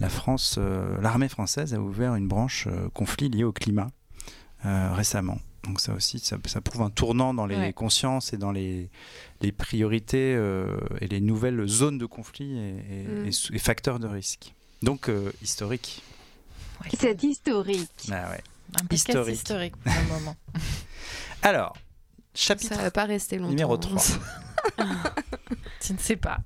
la 0.00 0.08
France, 0.08 0.56
euh, 0.58 1.00
l'armée 1.02 1.28
française 1.28 1.74
a 1.74 1.80
ouvert 1.80 2.14
une 2.14 2.28
branche 2.28 2.66
euh, 2.68 2.88
conflit 2.94 3.28
lié 3.28 3.42
au 3.44 3.52
climat 3.52 3.88
euh, 4.64 4.92
récemment. 4.94 5.38
Donc 5.64 5.80
ça 5.80 5.92
aussi, 5.94 6.20
ça, 6.20 6.36
ça 6.46 6.60
prouve 6.60 6.82
un 6.82 6.90
tournant 6.90 7.34
dans 7.34 7.44
les 7.46 7.56
Ouais. 7.56 7.72
consciences 7.72 8.32
et 8.32 8.36
dans 8.36 8.52
les, 8.52 8.88
les 9.40 9.50
priorités 9.50 10.34
euh, 10.36 10.76
et 11.00 11.08
les 11.08 11.20
nouvelles 11.20 11.66
zones 11.66 11.98
de 11.98 12.06
conflit 12.06 12.56
et, 12.56 12.68
et- 13.02 13.06
Mm. 13.08 13.26
et 13.26 13.32
sou- 13.32 13.52
et 13.52 13.58
facteurs 13.58 13.98
de 13.98 14.06
risque. 14.06 14.54
Donc 14.82 15.08
euh, 15.08 15.32
historique. 15.42 16.04
Ouais, 16.84 16.90
C'est 16.96 17.24
historique. 17.24 17.90
Ah 18.12 18.30
ouais. 18.30 18.42
Un 18.74 18.86
podcast 18.86 19.08
historique. 19.08 19.34
historique 19.36 19.76
pour 19.76 19.92
le 19.92 20.08
moment. 20.14 20.36
Alors, 21.42 21.74
Ça 22.34 22.54
chapitre 22.54 22.76
va 22.80 22.90
pas 22.90 23.04
rester 23.04 23.36
longtemps. 23.38 23.50
numéro 23.50 23.74
hein. 23.74 23.78
3. 23.78 24.02
tu 25.80 25.92
ne 25.92 25.98
sais 25.98 26.16
pas. 26.16 26.38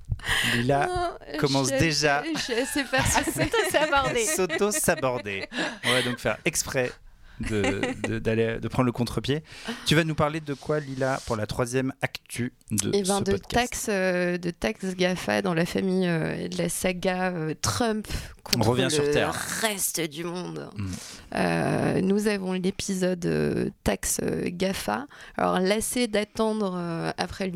Lila 0.53 0.85
Non, 0.85 1.37
commence 1.39 1.69
je 1.71 1.77
déjà- 1.79 2.23
Je 2.23 2.89
persuadée. 2.89 3.51
s'aborder. 3.71 4.25
s'auto-saborder. 4.25 5.47
On 5.85 5.91
va 5.91 6.01
donc 6.03 6.19
faire 6.19 6.37
exprès 6.45 6.91
de, 7.39 7.81
de- 8.07 8.19
d'aller, 8.19 8.59
de 8.59 8.67
prendre 8.67 8.85
le 8.85 8.91
contre-pied. 8.91 9.43
Tu 9.85 9.95
vas 9.95 10.03
nous 10.03 10.15
parler 10.15 10.41
de 10.41 10.53
quoi, 10.53 10.79
Lila, 10.79 11.19
pour 11.25 11.35
la 11.35 11.45
troisième 11.47 11.93
actu 12.01 12.53
de 12.71 12.89
Et 12.95 13.03
ben 13.03 13.19
ce 13.19 13.23
de 13.23 13.31
podcast 13.31 13.49
taxes, 13.49 13.87
euh, 13.89 14.37
de 14.37 14.51
taxes 14.51 14.95
Gafa 14.95 15.41
dans 15.41 15.53
la 15.53 15.65
famille 15.65 16.07
euh, 16.07 16.47
de 16.47 16.57
la 16.57 16.69
saga 16.69 17.31
euh, 17.31 17.53
Trump 17.61 18.07
contre 18.43 18.67
revient 18.69 18.83
le 18.83 18.89
sur 18.89 19.09
Terre. 19.11 19.33
reste 19.61 20.01
du 20.01 20.23
monde. 20.23 20.69
Mm. 20.75 20.87
Euh, 21.35 22.01
nous 22.01 22.27
avons 22.27 22.53
l'épisode 22.53 23.25
euh, 23.25 23.69
taxes 23.83 24.21
Gafa. 24.47 25.07
Alors 25.37 25.59
lassé 25.59 26.07
d'attendre 26.07 26.73
euh, 26.75 27.11
après 27.17 27.51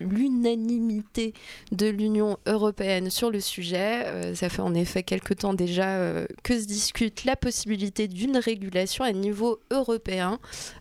l'unanimité 0.00 1.34
de 1.72 1.86
l'Union 1.86 2.38
européenne 2.46 3.10
sur 3.10 3.30
le 3.30 3.40
sujet, 3.40 4.04
euh, 4.06 4.34
ça 4.34 4.48
fait 4.48 4.62
en 4.62 4.74
effet 4.74 5.02
quelque 5.02 5.34
temps 5.34 5.54
déjà 5.54 5.88
euh, 5.88 6.26
que 6.42 6.58
se 6.58 6.66
discute 6.66 7.24
la 7.24 7.36
possibilité 7.36 8.08
d'une 8.08 8.36
régulation 8.36 9.04
à 9.04 9.12
niveau 9.16 9.60
européen 9.70 10.38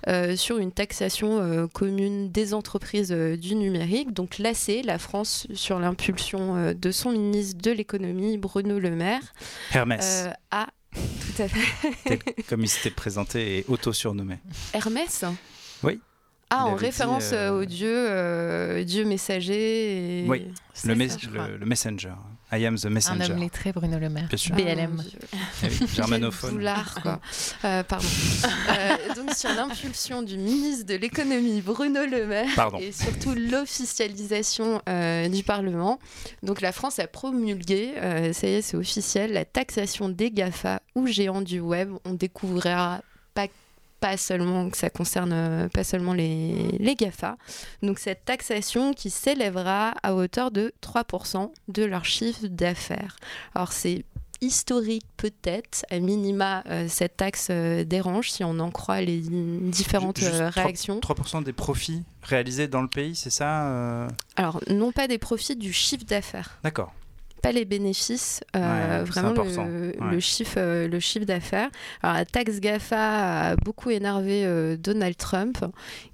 euh, 0.08 0.36
sur 0.36 0.58
une 0.58 0.72
taxation 0.72 1.40
euh, 1.40 1.68
commune 1.68 2.32
des 2.32 2.54
entreprises 2.54 3.12
euh, 3.12 3.36
du 3.38 3.56
numérique. 3.56 4.14
Donc 4.14 4.38
l'AC, 4.38 4.82
la 4.84 5.00
France, 5.00 5.48
sur 5.54 5.80
l'impulsion 5.80 6.74
de 6.74 6.92
son 6.92 7.12
ministre 7.12 7.62
de 7.62 7.72
l'économie, 7.72 8.38
Bruno 8.38 8.80
Le 8.80 8.92
Maire, 8.92 9.22
Hermès, 9.74 10.30
a 10.52 10.68
tout 10.94 11.42
à 11.42 11.48
fait 11.48 11.90
tel- 12.06 12.46
comme 12.48 12.62
il 12.62 12.70
s'était 12.70 12.90
présenté 12.90 13.58
et 13.60 13.66
auto-surnommé. 13.68 14.38
Hermès? 14.74 15.26
Oui. 15.84 16.00
Ah, 16.50 16.66
en 16.68 16.76
référence 16.76 17.32
dit, 17.32 17.50
au 17.50 17.66
dieu, 17.66 18.84
dieu 18.86 19.04
messager. 19.06 20.24
Et... 20.24 20.30
Oui, 20.30 20.46
Le, 20.48 20.54
ça, 20.74 20.88
le 21.60 21.66
messenger. 21.66 22.14
I 22.52 22.64
am 22.66 22.78
the 22.78 22.86
Un 22.86 22.90
messenger. 22.92 23.32
homme 23.34 23.40
lettré, 23.40 23.72
Bruno 23.72 23.98
Le 23.98 24.08
Maire. 24.10 24.28
Bien 24.28 24.38
sûr. 24.38 24.56
Ah, 24.58 24.62
BLM. 24.62 25.04
Dieu. 25.08 25.20
Eh 25.64 25.68
oui, 25.68 25.88
germanophone. 25.96 26.52
Boulard, 26.52 27.02
quoi. 27.02 27.20
Euh, 27.66 27.84
pardon. 27.84 28.08
Euh, 28.78 29.14
donc, 29.16 29.34
sur 29.34 29.50
l'impulsion 29.54 30.22
du 30.22 30.38
ministre 30.38 30.86
de 30.86 30.96
l'économie, 30.96 31.62
Bruno 31.62 32.06
Le 32.06 32.26
Maire, 32.28 32.50
Pardon. 32.56 32.78
et 32.80 32.92
surtout 32.92 33.34
l'officialisation 33.34 34.82
euh, 34.90 35.28
du 35.30 35.44
Parlement, 35.44 36.00
donc 36.44 36.62
la 36.62 36.72
France 36.72 37.00
a 37.00 37.08
promulgué, 37.08 37.94
euh, 37.98 38.34
ça 38.34 38.48
y 38.48 38.54
est, 38.56 38.62
c'est 38.62 38.78
officiel, 38.78 39.34
la 39.34 39.46
taxation 39.46 40.10
des 40.10 40.32
GAFA 40.32 40.82
ou 40.96 41.08
géants 41.08 41.42
du 41.42 41.60
web. 41.60 41.92
On 42.06 42.14
découvrira 42.14 43.02
pas 43.34 43.48
pas 44.06 44.18
seulement 44.18 44.70
que 44.70 44.78
ça 44.78 44.92
concerne 44.92 45.34
euh, 45.34 45.68
pas 45.68 45.84
seulement 45.84 46.14
les, 46.14 46.78
les 46.78 46.96
GAFA. 46.96 47.38
Donc 47.82 47.98
cette 47.98 48.24
taxation 48.24 48.94
qui 48.94 49.10
s'élèvera 49.10 49.96
à 50.04 50.14
hauteur 50.14 50.52
de 50.52 50.72
3% 50.84 51.50
de 51.70 51.84
leur 51.84 52.06
chiffre 52.06 52.46
d'affaires. 52.46 53.16
Alors 53.56 53.72
c'est 53.72 54.06
historique 54.42 55.08
peut-être, 55.18 55.86
à 55.90 55.98
minima 55.98 56.64
euh, 56.68 56.86
cette 56.88 57.18
taxe 57.18 57.48
euh, 57.50 57.84
dérange 57.84 58.30
si 58.30 58.44
on 58.44 58.60
en 58.60 58.70
croit 58.70 59.02
les 59.02 59.22
différentes 59.22 60.22
euh, 60.22 60.50
réactions. 60.50 61.00
3% 61.00 61.44
des 61.44 61.54
profits 61.54 62.04
réalisés 62.22 62.68
dans 62.68 62.84
le 62.84 62.88
pays, 62.88 63.16
c'est 63.16 63.32
ça 63.32 64.08
Alors 64.36 64.62
non 64.70 64.92
pas 64.92 65.08
des 65.08 65.18
profits 65.18 65.56
du 65.56 65.74
chiffre 65.74 66.06
d'affaires. 66.06 66.60
D'accord. 66.64 66.94
Pas 67.46 67.52
les 67.52 67.66
bénéfices, 67.66 68.42
euh, 68.56 69.00
Ouais, 69.00 69.04
vraiment 69.04 69.32
le, 69.32 69.42
Ouais. 69.46 69.94
le 70.12 70.20
chiffre, 70.20 70.56
euh, 70.58 70.88
le 70.88 71.00
chiffre 71.00 71.26
d'affaires. 71.26 71.70
Alors 72.02 72.16
la 72.16 72.26
taxe 72.26 72.60
GAFA 72.60 73.52
a 73.52 73.56
beaucoup 73.58 73.90
énervé 73.92 74.46
euh, 74.46 74.78
Donald 74.78 75.16
Trump, 75.16 75.64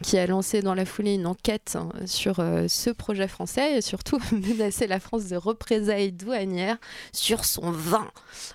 qui 0.04 0.18
a 0.18 0.28
lancé 0.28 0.62
dans 0.62 0.74
la 0.76 0.86
foulée 0.86 1.14
une 1.14 1.26
enquête 1.28 1.78
hein, 1.80 1.90
sur 2.06 2.40
euh, 2.40 2.66
ce 2.68 2.90
projet 2.90 3.28
français 3.28 3.78
et 3.78 3.82
surtout 3.82 4.20
menacé 4.32 4.88
la 4.88 5.00
France 5.00 5.28
de 5.28 5.36
représailles 5.38 6.12
douanières 6.12 6.78
sur 7.14 7.46
son 7.46 7.72
vin, 7.72 8.08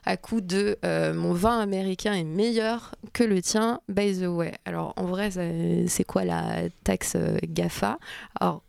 à 0.04 0.16
coup 0.16 0.40
de 0.40 0.76
mon 1.14 1.32
vin 1.32 1.58
américain 1.60 2.12
est 2.12 2.24
meilleur 2.24 2.94
que 3.12 3.24
le 3.24 3.40
tien, 3.40 3.80
by 3.88 4.20
the 4.20 4.26
way. 4.26 4.52
Alors 4.64 4.92
en 4.96 5.04
vrai, 5.04 5.30
c'est 5.88 6.04
quoi 6.04 6.24
la 6.24 6.68
taxe 6.84 7.16
GAFA 7.44 7.98
Alors 8.40 8.62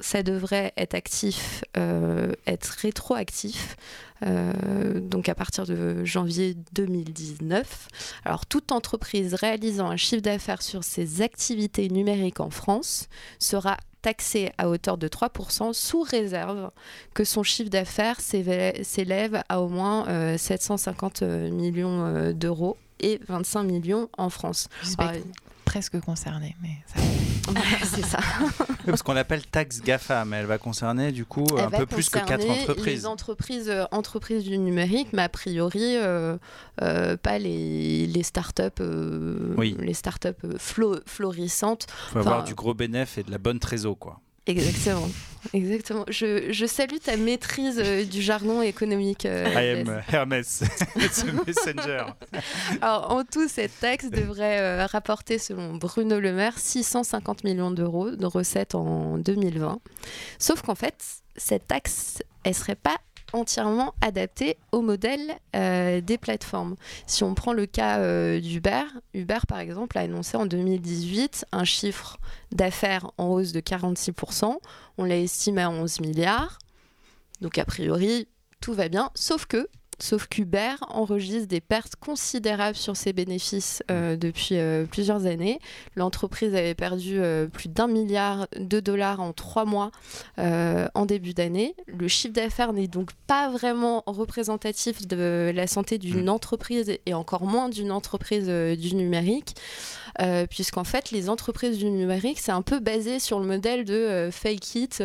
ça 0.00 0.22
devrait 0.22 0.72
être 0.76 0.94
actif, 0.94 1.64
euh, 1.76 2.32
être 2.46 2.66
rétroactif, 2.80 3.76
euh, 4.22 5.00
donc 5.00 5.28
à 5.28 5.34
partir 5.34 5.66
de 5.66 6.04
janvier 6.04 6.56
2019. 6.72 7.88
Alors 8.24 8.46
toute 8.46 8.72
entreprise 8.72 9.34
réalisant 9.34 9.90
un 9.90 9.96
chiffre 9.96 10.22
d'affaires 10.22 10.62
sur 10.62 10.84
ses 10.84 11.22
activités 11.22 11.88
numériques 11.88 12.40
en 12.40 12.50
France 12.50 13.08
sera 13.38 13.76
taxée 14.02 14.52
à 14.58 14.68
hauteur 14.68 14.96
de 14.96 15.08
3% 15.08 15.72
sous 15.72 16.02
réserve 16.02 16.70
que 17.14 17.24
son 17.24 17.42
chiffre 17.42 17.70
d'affaires 17.70 18.20
s'élève 18.20 19.42
à 19.48 19.60
au 19.60 19.68
moins 19.68 20.08
euh, 20.08 20.38
750 20.38 21.22
millions 21.22 22.06
euh, 22.06 22.32
d'euros 22.32 22.76
et 23.00 23.20
25 23.28 23.64
millions 23.64 24.08
en 24.16 24.30
France. 24.30 24.68
Presque 25.68 26.00
concerné, 26.00 26.56
mais 26.62 26.70
ça... 26.86 27.00
c'est 27.84 28.04
ça. 28.04 28.18
Oui, 28.60 28.74
parce 28.86 29.02
qu'on 29.02 29.12
l'appelle 29.12 29.44
taxe 29.46 29.80
GAFA, 29.82 30.24
mais 30.24 30.36
elle 30.38 30.46
va 30.46 30.58
concerner 30.58 31.12
du 31.12 31.24
coup 31.24 31.44
Elle 31.58 31.64
un 31.64 31.70
peu 31.70 31.86
plus 31.86 32.08
que 32.08 32.18
quatre 32.18 32.48
entreprises. 32.48 32.84
Les 32.86 33.06
entreprises, 33.06 33.68
euh, 33.68 33.84
entreprises 33.90 34.44
du 34.44 34.58
numérique, 34.58 35.08
mais 35.12 35.22
a 35.22 35.28
priori 35.28 35.96
euh, 35.96 36.36
euh, 36.82 37.16
pas 37.16 37.38
les, 37.38 38.06
les 38.06 38.22
startups, 38.22 38.62
euh, 38.80 39.54
Oui. 39.56 39.76
les 39.78 39.94
startups 39.94 40.28
euh, 40.44 40.56
flo- 40.58 41.00
florissantes. 41.06 41.86
Il 42.08 42.12
faut 42.12 42.18
avoir 42.20 42.44
du 42.44 42.54
gros 42.54 42.74
bénéf 42.74 43.18
et 43.18 43.22
de 43.22 43.30
la 43.30 43.38
bonne 43.38 43.58
trésor, 43.58 43.98
quoi. 43.98 44.20
Exactement, 44.48 45.08
exactement. 45.52 46.04
Je, 46.08 46.50
je 46.52 46.66
salue 46.66 46.96
ta 47.04 47.16
maîtrise 47.18 47.78
euh, 47.84 48.04
du 48.04 48.22
jargon 48.22 48.62
économique. 48.62 49.26
euh, 49.26 49.46
I 49.54 49.80
am 49.80 50.02
Hermès, 50.10 50.62
it's 50.96 51.22
a 51.22 51.32
messenger. 51.46 52.06
Alors, 52.80 53.12
en 53.12 53.24
tout, 53.24 53.46
cette 53.46 53.78
taxe 53.78 54.10
devrait 54.10 54.58
euh, 54.58 54.86
rapporter, 54.86 55.38
selon 55.38 55.74
Bruno 55.76 56.18
Le 56.18 56.32
Maire, 56.32 56.58
650 56.58 57.44
millions 57.44 57.70
d'euros 57.70 58.10
de 58.10 58.26
recettes 58.26 58.74
en 58.74 59.18
2020. 59.18 59.80
Sauf 60.38 60.62
qu'en 60.62 60.74
fait, 60.74 60.96
cette 61.36 61.68
taxe, 61.68 62.22
elle 62.42 62.54
serait 62.54 62.74
pas 62.74 62.96
entièrement 63.32 63.94
adaptée 64.00 64.56
au 64.72 64.80
modèle 64.80 65.38
euh, 65.54 66.00
des 66.00 66.18
plateformes. 66.18 66.76
Si 67.06 67.24
on 67.24 67.34
prend 67.34 67.52
le 67.52 67.66
cas 67.66 67.98
euh, 67.98 68.40
d'Uber, 68.40 68.84
Uber 69.14 69.38
par 69.46 69.58
exemple 69.58 69.98
a 69.98 70.02
annoncé 70.02 70.36
en 70.36 70.46
2018 70.46 71.46
un 71.52 71.64
chiffre 71.64 72.18
d'affaires 72.52 73.10
en 73.18 73.26
hausse 73.26 73.52
de 73.52 73.60
46%, 73.60 74.56
on 74.98 75.04
l'a 75.04 75.18
estimé 75.18 75.62
à 75.62 75.70
11 75.70 76.00
milliards, 76.00 76.58
donc 77.40 77.58
a 77.58 77.64
priori 77.64 78.28
tout 78.60 78.74
va 78.74 78.88
bien, 78.88 79.10
sauf 79.14 79.46
que 79.46 79.68
Sauf 80.00 80.28
qu'Uber 80.28 80.76
enregistre 80.90 81.48
des 81.48 81.60
pertes 81.60 81.96
considérables 81.96 82.76
sur 82.76 82.96
ses 82.96 83.12
bénéfices 83.12 83.82
euh, 83.90 84.16
depuis 84.16 84.56
euh, 84.56 84.84
plusieurs 84.84 85.26
années. 85.26 85.58
L'entreprise 85.96 86.54
avait 86.54 86.76
perdu 86.76 87.18
euh, 87.18 87.48
plus 87.48 87.68
d'un 87.68 87.88
milliard 87.88 88.46
de 88.56 88.78
dollars 88.78 89.20
en 89.20 89.32
trois 89.32 89.64
mois 89.64 89.90
en 90.38 91.06
début 91.06 91.34
d'année. 91.34 91.74
Le 91.86 92.08
chiffre 92.08 92.32
d'affaires 92.32 92.72
n'est 92.72 92.86
donc 92.86 93.10
pas 93.26 93.50
vraiment 93.50 94.02
représentatif 94.06 95.06
de 95.06 95.50
la 95.54 95.66
santé 95.66 95.98
d'une 95.98 96.26
Mm. 96.26 96.28
entreprise 96.28 96.92
et 97.04 97.14
encore 97.14 97.44
moins 97.44 97.68
d'une 97.68 97.92
entreprise 97.92 98.46
du 98.46 98.94
numérique. 98.94 99.56
Puisqu'en 100.50 100.84
fait, 100.84 101.12
les 101.12 101.28
entreprises 101.28 101.78
du 101.78 101.90
numérique, 101.90 102.40
c'est 102.40 102.50
un 102.52 102.62
peu 102.62 102.80
basé 102.80 103.20
sur 103.20 103.38
le 103.38 103.46
modèle 103.46 103.84
de 103.84 104.30
fake 104.32 104.74
it 104.74 105.02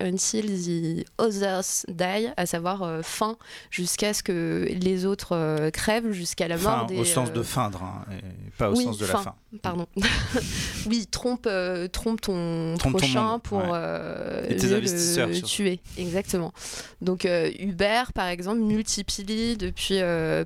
until 0.00 0.42
the 0.42 1.04
others 1.18 1.84
die, 1.88 2.28
à 2.36 2.46
savoir 2.46 3.04
fin 3.04 3.36
jusqu'à 3.70 4.12
ce 4.12 4.24
que 4.24 4.35
les 4.36 5.06
autres 5.06 5.36
euh, 5.36 5.70
crèvent, 5.70 6.12
jusqu'à 6.12 6.48
la 6.48 6.56
mort 6.56 6.80
Fin, 6.80 6.86
des. 6.86 6.98
au 6.98 7.04
sens 7.04 7.28
euh, 7.28 7.32
de 7.32 7.42
feindre, 7.42 7.82
hein, 7.82 8.04
et 8.12 8.50
pas 8.58 8.70
au 8.70 8.76
oui, 8.76 8.84
sens 8.84 8.98
de 8.98 9.06
la 9.06 9.16
fin. 9.16 9.34
Pardon. 9.62 9.86
oui, 10.86 11.06
trompe, 11.06 11.46
euh, 11.46 11.88
trompe 11.88 12.20
ton 12.20 12.74
Trompe 12.78 12.98
prochain 12.98 13.38
pour 13.38 13.58
ouais. 13.58 13.70
euh, 13.72 14.48
Et 14.48 14.56
tes 14.56 14.66
mieux 14.68 14.76
investisseurs, 14.76 15.28
le 15.28 15.40
tuer. 15.42 15.80
Exactement. 15.98 16.52
Donc 17.00 17.24
euh, 17.24 17.50
Uber, 17.58 18.02
par 18.14 18.28
exemple, 18.28 18.60
multiplie 18.60 19.56
depuis 19.56 19.98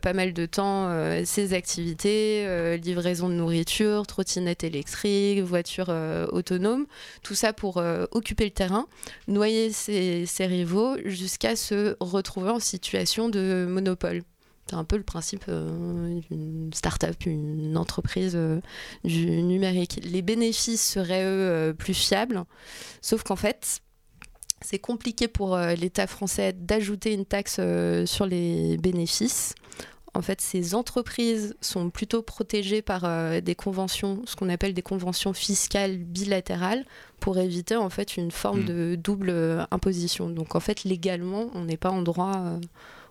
pas 0.02 0.12
mal 0.12 0.32
de 0.32 0.46
temps 0.46 0.90
ses 1.24 1.54
activités, 1.54 2.78
livraison 2.78 3.28
de 3.28 3.34
nourriture, 3.34 4.06
trottinette 4.06 4.64
électrique, 4.64 5.40
voiture 5.40 5.92
autonome, 6.32 6.86
tout 7.22 7.34
ça 7.34 7.52
pour 7.52 7.82
occuper 8.12 8.44
le 8.44 8.50
terrain, 8.50 8.86
noyer 9.28 9.72
ses, 9.72 10.26
ses 10.26 10.46
rivaux 10.46 10.96
jusqu'à 11.04 11.56
se 11.56 11.96
retrouver 12.00 12.50
en 12.50 12.60
situation 12.60 13.28
de 13.28 13.66
monopole. 13.68 14.22
C'est 14.70 14.76
un 14.76 14.84
peu 14.84 14.96
le 14.96 15.02
principe 15.02 15.46
euh, 15.48 16.20
d'une 16.30 16.70
start-up, 16.72 17.16
une 17.26 17.76
entreprise 17.76 18.34
euh, 18.36 18.60
du 19.02 19.26
numérique. 19.42 19.98
Les 20.04 20.22
bénéfices 20.22 20.92
seraient, 20.92 21.24
eux, 21.24 21.26
euh, 21.26 21.72
plus 21.72 21.92
fiables, 21.92 22.44
sauf 23.02 23.24
qu'en 23.24 23.34
fait, 23.34 23.80
c'est 24.60 24.78
compliqué 24.78 25.26
pour 25.26 25.56
euh, 25.56 25.74
l'État 25.74 26.06
français 26.06 26.52
d'ajouter 26.52 27.14
une 27.14 27.24
taxe 27.26 27.56
euh, 27.58 28.06
sur 28.06 28.26
les 28.26 28.76
bénéfices. 28.76 29.56
En 30.14 30.22
fait, 30.22 30.40
ces 30.40 30.74
entreprises 30.74 31.56
sont 31.60 31.90
plutôt 31.90 32.22
protégées 32.22 32.82
par 32.82 33.04
euh, 33.04 33.40
des 33.40 33.54
conventions, 33.56 34.22
ce 34.24 34.36
qu'on 34.36 34.48
appelle 34.48 34.74
des 34.74 34.82
conventions 34.82 35.32
fiscales 35.32 35.98
bilatérales, 35.98 36.84
pour 37.18 37.38
éviter 37.38 37.74
en 37.76 37.90
fait 37.90 38.16
une 38.16 38.30
forme 38.30 38.60
Mm. 38.60 38.64
de 38.66 38.94
double 38.96 39.30
euh, 39.30 39.64
imposition. 39.72 40.28
Donc 40.30 40.54
en 40.54 40.60
fait, 40.60 40.84
légalement, 40.84 41.50
on 41.54 41.64
n'est 41.64 41.76
pas 41.76 41.90
en 41.90 42.02
droit 42.02 42.36
euh, 42.38 42.60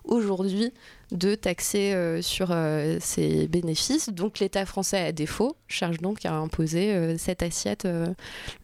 aujourd'hui 0.10 0.74
de 1.12 1.34
taxer 1.36 1.93
euh, 1.93 2.22
sur 2.22 2.50
euh, 2.52 2.98
ces 3.00 3.48
bénéfices. 3.48 4.10
Donc 4.10 4.39
l'État 4.39 4.65
français, 4.65 5.00
à 5.00 5.12
défaut, 5.12 5.56
cherche 5.67 5.98
donc 5.98 6.26
à 6.26 6.34
imposer 6.34 6.93
euh, 6.93 7.17
cette 7.17 7.41
assiette, 7.41 7.86
euh, 7.86 8.13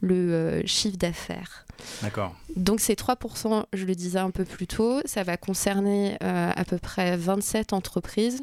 le 0.00 0.62
chiffre 0.66 0.96
d'affaires. 0.96 1.64
D'accord. 2.02 2.34
Donc 2.54 2.80
ces 2.80 2.94
3%, 2.94 3.64
je 3.72 3.84
le 3.84 3.94
disais 3.94 4.18
un 4.18 4.30
peu 4.30 4.44
plus 4.44 4.66
tôt, 4.66 5.00
ça 5.04 5.22
va 5.22 5.36
concerner 5.36 6.16
à 6.20 6.64
peu 6.64 6.78
près 6.78 7.16
27 7.16 7.72
entreprises. 7.74 8.42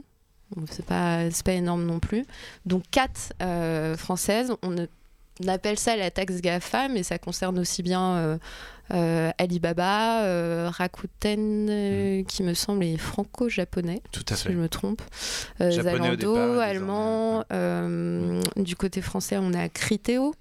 Bon, 0.56 0.66
C'est 0.70 0.86
pas, 0.86 1.22
pas 1.44 1.54
énorme 1.54 1.84
non 1.84 2.00
plus. 2.00 2.26
Donc 2.68 2.84
4 2.92 3.34
françaises. 3.98 4.54
On, 4.62 4.70
ne- 4.70 4.86
on 5.44 5.48
appelle 5.48 5.80
ça 5.80 5.96
la 5.96 6.12
taxe 6.12 6.42
GAFA, 6.42 6.90
mais 6.90 7.04
ça 7.04 7.18
concerne 7.18 7.58
aussi 7.60 7.82
bien 7.84 8.16
euh, 8.18 8.38
euh, 8.94 9.32
Alibaba, 9.38 10.24
euh, 10.26 10.70
Rakuten, 10.70 11.68
euh, 11.70 12.24
qui 12.24 12.44
me 12.44 12.54
semble 12.54 12.84
est 12.84 12.98
franco-japonais 12.98 14.02
Tout 14.12 14.26
à 14.30 14.36
si 14.36 14.44
fait. 14.46 14.54
je 14.54 14.58
me 14.58 14.70
trompe. 14.70 15.02
Zalando, 15.60 16.16
départ, 16.16 16.60
allemand. 16.60 17.46
euh, 17.52 18.42
du 18.58 18.76
côté 18.76 19.02
français, 19.02 19.38
on 19.40 19.54
a 19.54 19.70
Criteo. 19.70 20.36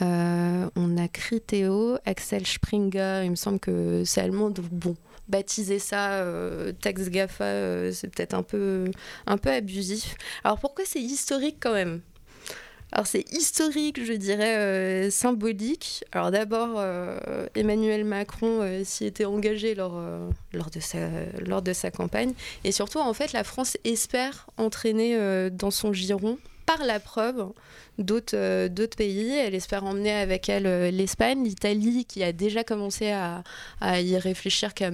On 0.00 0.96
a 0.98 1.08
Criteo, 1.08 1.96
Axel 2.04 2.46
Springer, 2.46 3.22
il 3.24 3.30
me 3.30 3.36
semble 3.36 3.58
que 3.60 4.02
c'est 4.04 4.20
allemand, 4.20 4.50
donc 4.50 4.66
bon, 4.70 4.94
baptiser 5.28 5.78
ça 5.78 6.10
euh, 6.20 6.72
taxe 6.72 7.08
GAFA, 7.08 7.44
euh, 7.44 7.92
c'est 7.92 8.08
peut-être 8.08 8.34
un 8.34 8.42
peu, 8.42 8.90
un 9.26 9.38
peu 9.38 9.50
abusif. 9.50 10.14
Alors 10.44 10.58
pourquoi 10.58 10.84
c'est 10.86 11.00
historique 11.00 11.56
quand 11.60 11.72
même? 11.72 12.00
Alors 12.92 13.06
c'est 13.06 13.24
historique, 13.32 14.02
je 14.04 14.12
dirais 14.12 14.56
euh, 14.56 15.10
symbolique. 15.10 16.04
Alors 16.12 16.30
d'abord, 16.30 16.76
euh, 16.76 17.46
Emmanuel 17.54 18.04
Macron 18.04 18.62
euh, 18.62 18.84
s'y 18.84 19.04
était 19.04 19.24
engagé 19.24 19.74
lors, 19.74 20.00
lors, 20.52 20.70
de 20.70 20.80
sa, 20.80 20.98
lors 21.44 21.62
de 21.62 21.72
sa 21.72 21.90
campagne. 21.90 22.32
Et 22.64 22.72
surtout, 22.72 22.98
en 22.98 23.12
fait, 23.12 23.32
la 23.32 23.44
France 23.44 23.76
espère 23.84 24.46
entraîner 24.56 25.18
dans 25.50 25.70
son 25.70 25.92
giron, 25.92 26.38
par 26.64 26.84
la 26.84 26.98
preuve, 26.98 27.52
d'autres 27.98 28.96
pays. 28.96 29.30
Elle 29.32 29.54
espère 29.54 29.84
emmener 29.84 30.12
avec 30.12 30.48
elle 30.48 30.94
l'Espagne, 30.94 31.44
l'Italie, 31.44 32.04
qui 32.04 32.22
a 32.22 32.32
déjà 32.32 32.64
commencé 32.64 33.10
à, 33.10 33.42
à 33.80 34.00
y 34.00 34.16
réfléchir 34.16 34.74
qui 34.74 34.84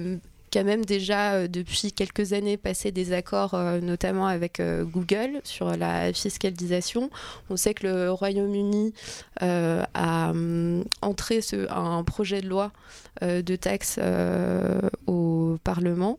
a 0.57 0.63
même 0.63 0.85
déjà 0.85 1.33
euh, 1.33 1.47
depuis 1.47 1.91
quelques 1.91 2.33
années 2.33 2.57
passé 2.57 2.91
des 2.91 3.13
accords, 3.13 3.53
euh, 3.53 3.79
notamment 3.79 4.27
avec 4.27 4.59
euh, 4.59 4.83
Google, 4.83 5.41
sur 5.43 5.75
la 5.75 6.13
fiscalisation. 6.13 7.09
On 7.49 7.57
sait 7.57 7.73
que 7.73 7.87
le 7.87 8.11
Royaume-Uni 8.11 8.93
a 9.39 10.29
hum, 10.29 10.83
entré 11.01 11.39
un 11.69 12.03
projet 12.03 12.41
de 12.41 12.47
loi 12.47 12.71
de 13.21 13.55
taxe 13.55 13.99
au 15.07 15.57
Parlement. 15.63 16.17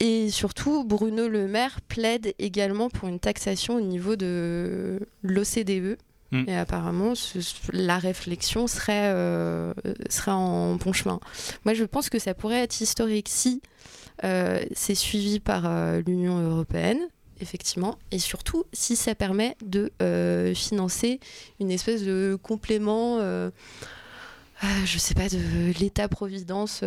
Et 0.00 0.30
surtout, 0.30 0.84
Bruno 0.84 1.28
Le 1.28 1.46
Maire 1.46 1.80
plaide 1.82 2.34
également 2.38 2.90
pour 2.90 3.08
une 3.08 3.20
taxation 3.20 3.76
au 3.76 3.80
niveau 3.80 4.16
de 4.16 5.00
l'OCDE. 5.22 5.96
Mm. 6.30 6.44
Et 6.48 6.56
apparemment, 6.56 7.12
la 7.72 7.98
réflexion 7.98 8.66
serait, 8.66 9.12
euh, 9.12 9.72
serait 10.08 10.32
en 10.32 10.74
bon 10.76 10.92
chemin. 10.92 11.20
Moi, 11.64 11.74
je 11.74 11.84
pense 11.84 12.08
que 12.10 12.18
ça 12.18 12.34
pourrait 12.34 12.62
être 12.62 12.80
historique 12.80 13.28
si 13.28 13.62
euh, 14.24 14.64
c'est 14.74 14.94
suivi 14.94 15.40
par 15.40 15.64
euh, 15.66 16.02
l'Union 16.06 16.38
européenne, 16.38 16.98
effectivement, 17.40 17.98
et 18.10 18.18
surtout 18.18 18.64
si 18.72 18.96
ça 18.96 19.14
permet 19.14 19.56
de 19.64 19.92
financer 20.54 21.20
une 21.60 21.70
espèce 21.70 22.02
de 22.04 22.38
complément, 22.42 23.18
je 23.20 24.98
sais 24.98 25.14
pas, 25.14 25.28
de 25.28 25.78
l'État-providence. 25.78 26.82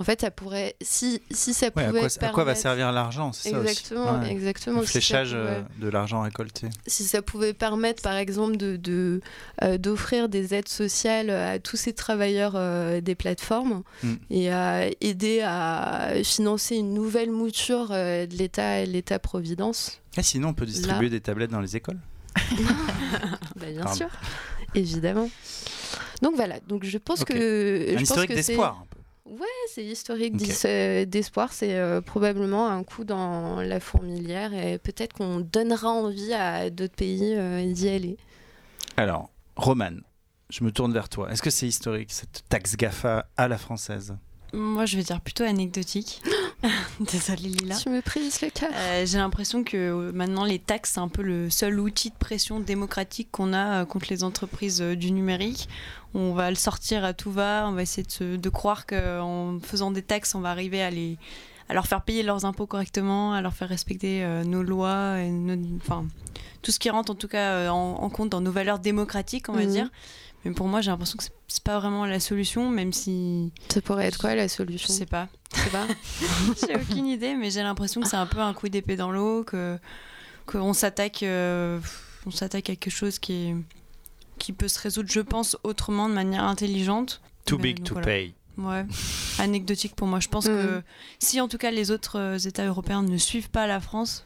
En 0.00 0.04
fait, 0.04 0.20
ça 0.20 0.30
pourrait, 0.30 0.76
si, 0.80 1.20
si 1.30 1.52
ça 1.52 1.66
Ouais, 1.74 1.82
à, 1.82 1.88
pouvait 1.88 2.00
quoi, 2.00 2.08
à 2.08 2.28
quoi 2.30 2.44
va 2.44 2.52
permettre- 2.52 2.60
servir 2.60 2.92
l'argent 2.92 3.32
C'est 3.32 3.50
ça 3.50 3.58
aussi. 3.58 3.68
Exactement, 3.68 4.20
Ouais. 4.20 4.30
exactement. 4.30 4.78
Le 4.80 4.86
Si 4.86 4.92
fléchage 4.92 5.30
pouvait- 5.30 5.40
euh, 5.40 5.62
de 5.80 5.88
l'argent 5.88 6.20
récolté. 6.22 6.68
si 6.86 7.02
ça 7.02 7.20
pouvait 7.20 7.52
permettre, 7.52 8.00
par 8.02 8.14
exemple, 8.14 8.56
de, 8.56 8.76
de, 8.76 9.20
euh, 9.64 9.76
d'offrir 9.76 10.28
des 10.28 10.54
aides 10.54 10.68
sociales 10.68 11.30
à 11.30 11.58
tous 11.58 11.76
ces 11.76 11.92
travailleurs 11.94 12.52
euh, 12.54 13.00
des 13.00 13.16
plateformes 13.16 13.82
Mm. 14.04 14.14
et 14.30 14.52
à 14.52 14.86
aider 15.00 15.40
à 15.44 16.12
financer 16.22 16.76
une 16.76 16.94
nouvelle 16.94 17.32
mouture 17.32 17.88
euh, 17.90 18.26
de 18.26 18.36
l'État, 18.36 18.84
l'État-providence, 18.84 20.00
Et 20.16 20.22
sinon, 20.22 20.50
on 20.50 20.54
peut 20.54 20.66
distribuer 20.66 21.10
des 21.10 21.20
tablettes 21.20 21.50
dans 21.50 21.60
les 21.60 21.74
écoles 21.76 21.98
bah, 23.56 23.66
bien 23.70 23.80
Pardon. 23.82 23.96
sûr, 23.96 24.08
évidemment. 24.74 25.28
Donc 26.22 26.34
voilà, 26.36 26.60
donc 26.68 26.84
je 26.84 26.98
pense 26.98 27.24
que... 27.24 27.34
je 27.34 27.90
Un 27.90 27.94
pense 27.94 28.02
historique 28.02 28.30
que 28.30 28.36
c'est- 28.42 28.52
d'espoir. 28.52 28.84
Peu. 29.36 29.44
c'est 29.68 29.84
historique 29.84 30.34
euh, 30.64 31.04
d'espoir, 31.04 31.52
c'est 31.52 31.74
euh, 31.74 32.00
probablement 32.00 32.68
un 32.68 32.82
coup 32.84 33.04
dans 33.04 33.60
la 33.60 33.80
fourmilière 33.80 34.54
et 34.54 34.78
peut-être 34.78 35.12
qu'on 35.12 35.40
donnera 35.40 35.88
envie 35.88 36.32
à 36.32 36.70
d'autres 36.70 36.94
pays 36.94 37.34
euh, 37.36 37.72
d'y 37.72 37.88
aller. 37.88 38.16
Alors, 38.96 39.30
Roman, 39.56 39.96
je 40.50 40.64
me 40.64 40.72
tourne 40.72 40.92
vers 40.92 41.08
toi. 41.08 41.30
Est-ce 41.30 41.42
que 41.42 41.50
c'est 41.50 41.66
historique, 41.66 42.12
cette 42.12 42.44
taxe 42.48 42.76
GAFA 42.76 43.26
à 43.36 43.48
la 43.48 43.58
française? 43.58 44.16
Moi, 44.54 44.86
je 44.86 44.96
vais 44.96 45.02
dire 45.02 45.20
plutôt 45.20 45.44
anecdotique. 45.44 46.22
Désolée, 47.00 47.48
Lila. 47.50 47.76
Tu 47.76 47.90
me 47.90 48.00
prises 48.00 48.40
le 48.40 48.50
cœur. 48.50 48.70
Euh, 48.74 49.04
J'ai 49.06 49.18
l'impression 49.18 49.62
que 49.62 49.76
euh, 49.76 50.12
maintenant 50.12 50.44
les 50.44 50.58
taxes 50.58 50.92
c'est 50.94 51.00
un 51.00 51.08
peu 51.08 51.22
le 51.22 51.50
seul 51.50 51.78
outil 51.78 52.10
de 52.10 52.14
pression 52.16 52.58
démocratique 52.58 53.28
qu'on 53.30 53.52
a 53.52 53.82
euh, 53.82 53.84
contre 53.84 54.06
les 54.10 54.24
entreprises 54.24 54.80
du 54.80 55.12
numérique. 55.12 55.68
On 56.14 56.32
va 56.32 56.48
le 56.50 56.56
sortir 56.56 57.04
à 57.04 57.12
tout 57.12 57.30
va, 57.30 57.66
on 57.68 57.72
va 57.72 57.82
essayer 57.82 58.02
de, 58.04 58.10
se- 58.10 58.36
de 58.36 58.48
croire 58.48 58.86
qu'en 58.86 59.58
faisant 59.62 59.90
des 59.90 60.02
taxes 60.02 60.34
on 60.34 60.40
va 60.40 60.50
arriver 60.50 60.82
à 60.82 60.90
les 60.90 61.18
à 61.68 61.74
leur 61.74 61.86
faire 61.86 62.00
payer 62.00 62.22
leurs 62.22 62.46
impôts 62.46 62.66
correctement, 62.66 63.34
à 63.34 63.42
leur 63.42 63.52
faire 63.52 63.68
respecter 63.68 64.26
nos 64.46 64.62
lois, 64.62 65.20
et 65.20 65.28
nos- 65.28 65.76
enfin 65.76 66.06
tout 66.62 66.72
ce 66.72 66.78
qui 66.78 66.88
rentre 66.88 67.12
en 67.12 67.14
tout 67.14 67.28
cas 67.28 67.70
en, 67.70 67.98
en 68.02 68.08
compte 68.08 68.30
dans 68.30 68.40
nos 68.40 68.50
valeurs 68.50 68.78
démocratiques 68.78 69.50
on 69.50 69.52
va 69.52 69.64
Mhm. 69.64 69.70
dire. 69.70 69.90
Mais 70.44 70.52
pour 70.52 70.68
moi 70.68 70.80
j'ai 70.80 70.90
l'impression 70.90 71.16
que 71.16 71.24
c'est- 71.24 71.62
pas 71.64 71.78
vraiment 71.80 72.06
la 72.06 72.20
solution, 72.20 72.70
même 72.70 72.92
si 72.92 73.52
Ça 73.68 73.80
pourrait 73.82 74.06
être 74.06 74.18
quoi 74.18 74.34
la 74.34 74.46
je 74.46 74.52
solution? 74.54 74.92
sais 74.94 75.04
pas. 75.06 75.28
Je 75.54 75.60
sais 75.60 75.70
pas. 75.70 75.86
J'ai 76.66 76.76
aucune 76.76 77.06
idée, 77.06 77.34
mais 77.34 77.50
j'ai 77.50 77.62
l'impression 77.62 78.00
que 78.00 78.08
c'est 78.08 78.16
un 78.16 78.26
peu 78.26 78.38
un 78.40 78.54
coup 78.54 78.68
d'épée 78.68 78.96
dans 78.96 79.10
l'eau, 79.10 79.44
que 79.44 79.78
qu'on 80.46 80.72
s'attaque, 80.72 81.22
euh, 81.24 81.78
on 82.26 82.30
s'attaque 82.30 82.70
à 82.70 82.76
quelque 82.76 82.90
chose 82.94 83.18
qui 83.18 83.32
est, 83.48 83.56
qui 84.38 84.52
peut 84.52 84.68
se 84.68 84.78
résoudre, 84.80 85.10
je 85.10 85.20
pense, 85.20 85.56
autrement, 85.64 86.08
de 86.08 86.14
manière 86.14 86.44
intelligente. 86.44 87.20
Too 87.44 87.56
Mais 87.56 87.62
big 87.64 87.78
donc 87.78 87.86
to 87.88 87.92
voilà. 87.94 88.06
pay. 88.06 88.34
Ouais, 88.56 88.86
anecdotique 89.38 89.94
pour 89.94 90.06
moi. 90.08 90.20
Je 90.20 90.28
pense 90.28 90.46
que 90.46 90.78
Mm. 90.78 90.82
si 91.18 91.40
en 91.40 91.48
tout 91.48 91.58
cas 91.58 91.70
les 91.70 91.90
autres 91.90 92.18
euh, 92.18 92.38
États 92.38 92.66
européens 92.66 93.02
ne 93.02 93.16
suivent 93.18 93.50
pas 93.50 93.66
la 93.66 93.80
France, 93.80 94.24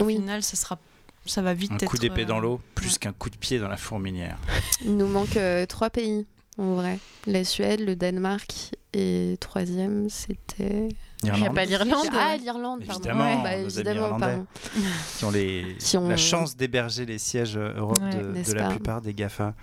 au 0.00 0.04
Oui. 0.04 0.16
final, 0.16 0.42
ça 0.42 0.56
sera, 0.56 0.78
ça 1.26 1.42
va 1.42 1.54
vite 1.54 1.72
Un 1.72 1.76
être. 1.76 1.84
coup 1.86 1.98
d'épée 1.98 2.22
euh, 2.22 2.26
dans 2.26 2.40
l'eau, 2.40 2.60
plus 2.74 2.92
ouais. 2.92 2.98
qu'un 3.00 3.12
coup 3.12 3.30
de 3.30 3.36
pied 3.36 3.58
dans 3.58 3.68
la 3.68 3.76
fourmilière. 3.76 4.38
Il 4.84 4.96
nous 4.96 5.06
manque 5.08 5.36
euh, 5.36 5.66
trois 5.66 5.90
pays, 5.90 6.26
en 6.58 6.74
vrai. 6.74 6.98
La 7.26 7.44
Suède, 7.44 7.80
le 7.80 7.94
Danemark 7.96 8.72
et 8.92 9.36
troisième, 9.40 10.08
c'était... 10.10 10.88
Il 11.24 11.26
n'y 11.26 11.30
a 11.30 11.34
L'Irlande, 11.36 11.54
pas 11.54 11.64
l'Irlande. 11.64 12.06
Ah, 12.18 12.36
l'Irlande, 12.36 12.84
pardon. 12.84 13.00
Évidemment, 13.00 13.42
Bah, 13.44 13.50
nos 13.50 13.56
amis 13.58 13.74
évidemment, 13.74 14.00
irlandais. 14.06 14.26
pardon. 14.26 14.46
qui 15.18 15.24
ont, 15.24 15.30
les... 15.30 15.76
Qui 15.78 15.96
ont- 15.96 16.08
la 16.08 16.16
chance 16.16 16.56
d'héberger 16.56 17.06
les 17.06 17.18
sièges 17.18 17.56
euh, 17.56 17.72
Europe 17.76 17.98
Ouais, 18.02 18.42
de, 18.44 18.52
la 18.54 18.68
plupart 18.70 19.00
des 19.00 19.14
GAFA. 19.14 19.54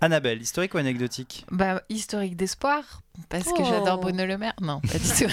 Annabelle, 0.00 0.40
historique 0.40 0.74
ou 0.74 0.78
anecdotique? 0.78 1.44
Bah, 1.50 1.82
historique 1.88 2.36
d'espoir, 2.36 3.02
parce 3.28 3.46
que 3.46 3.60
Oh. 3.62 3.64
j'adore 3.68 3.98
Bruno 3.98 4.24
Le 4.24 4.38
Maire. 4.38 4.54
Non, 4.62 4.80
pas 4.80 4.96
du 4.98 5.08
tout. 5.08 5.32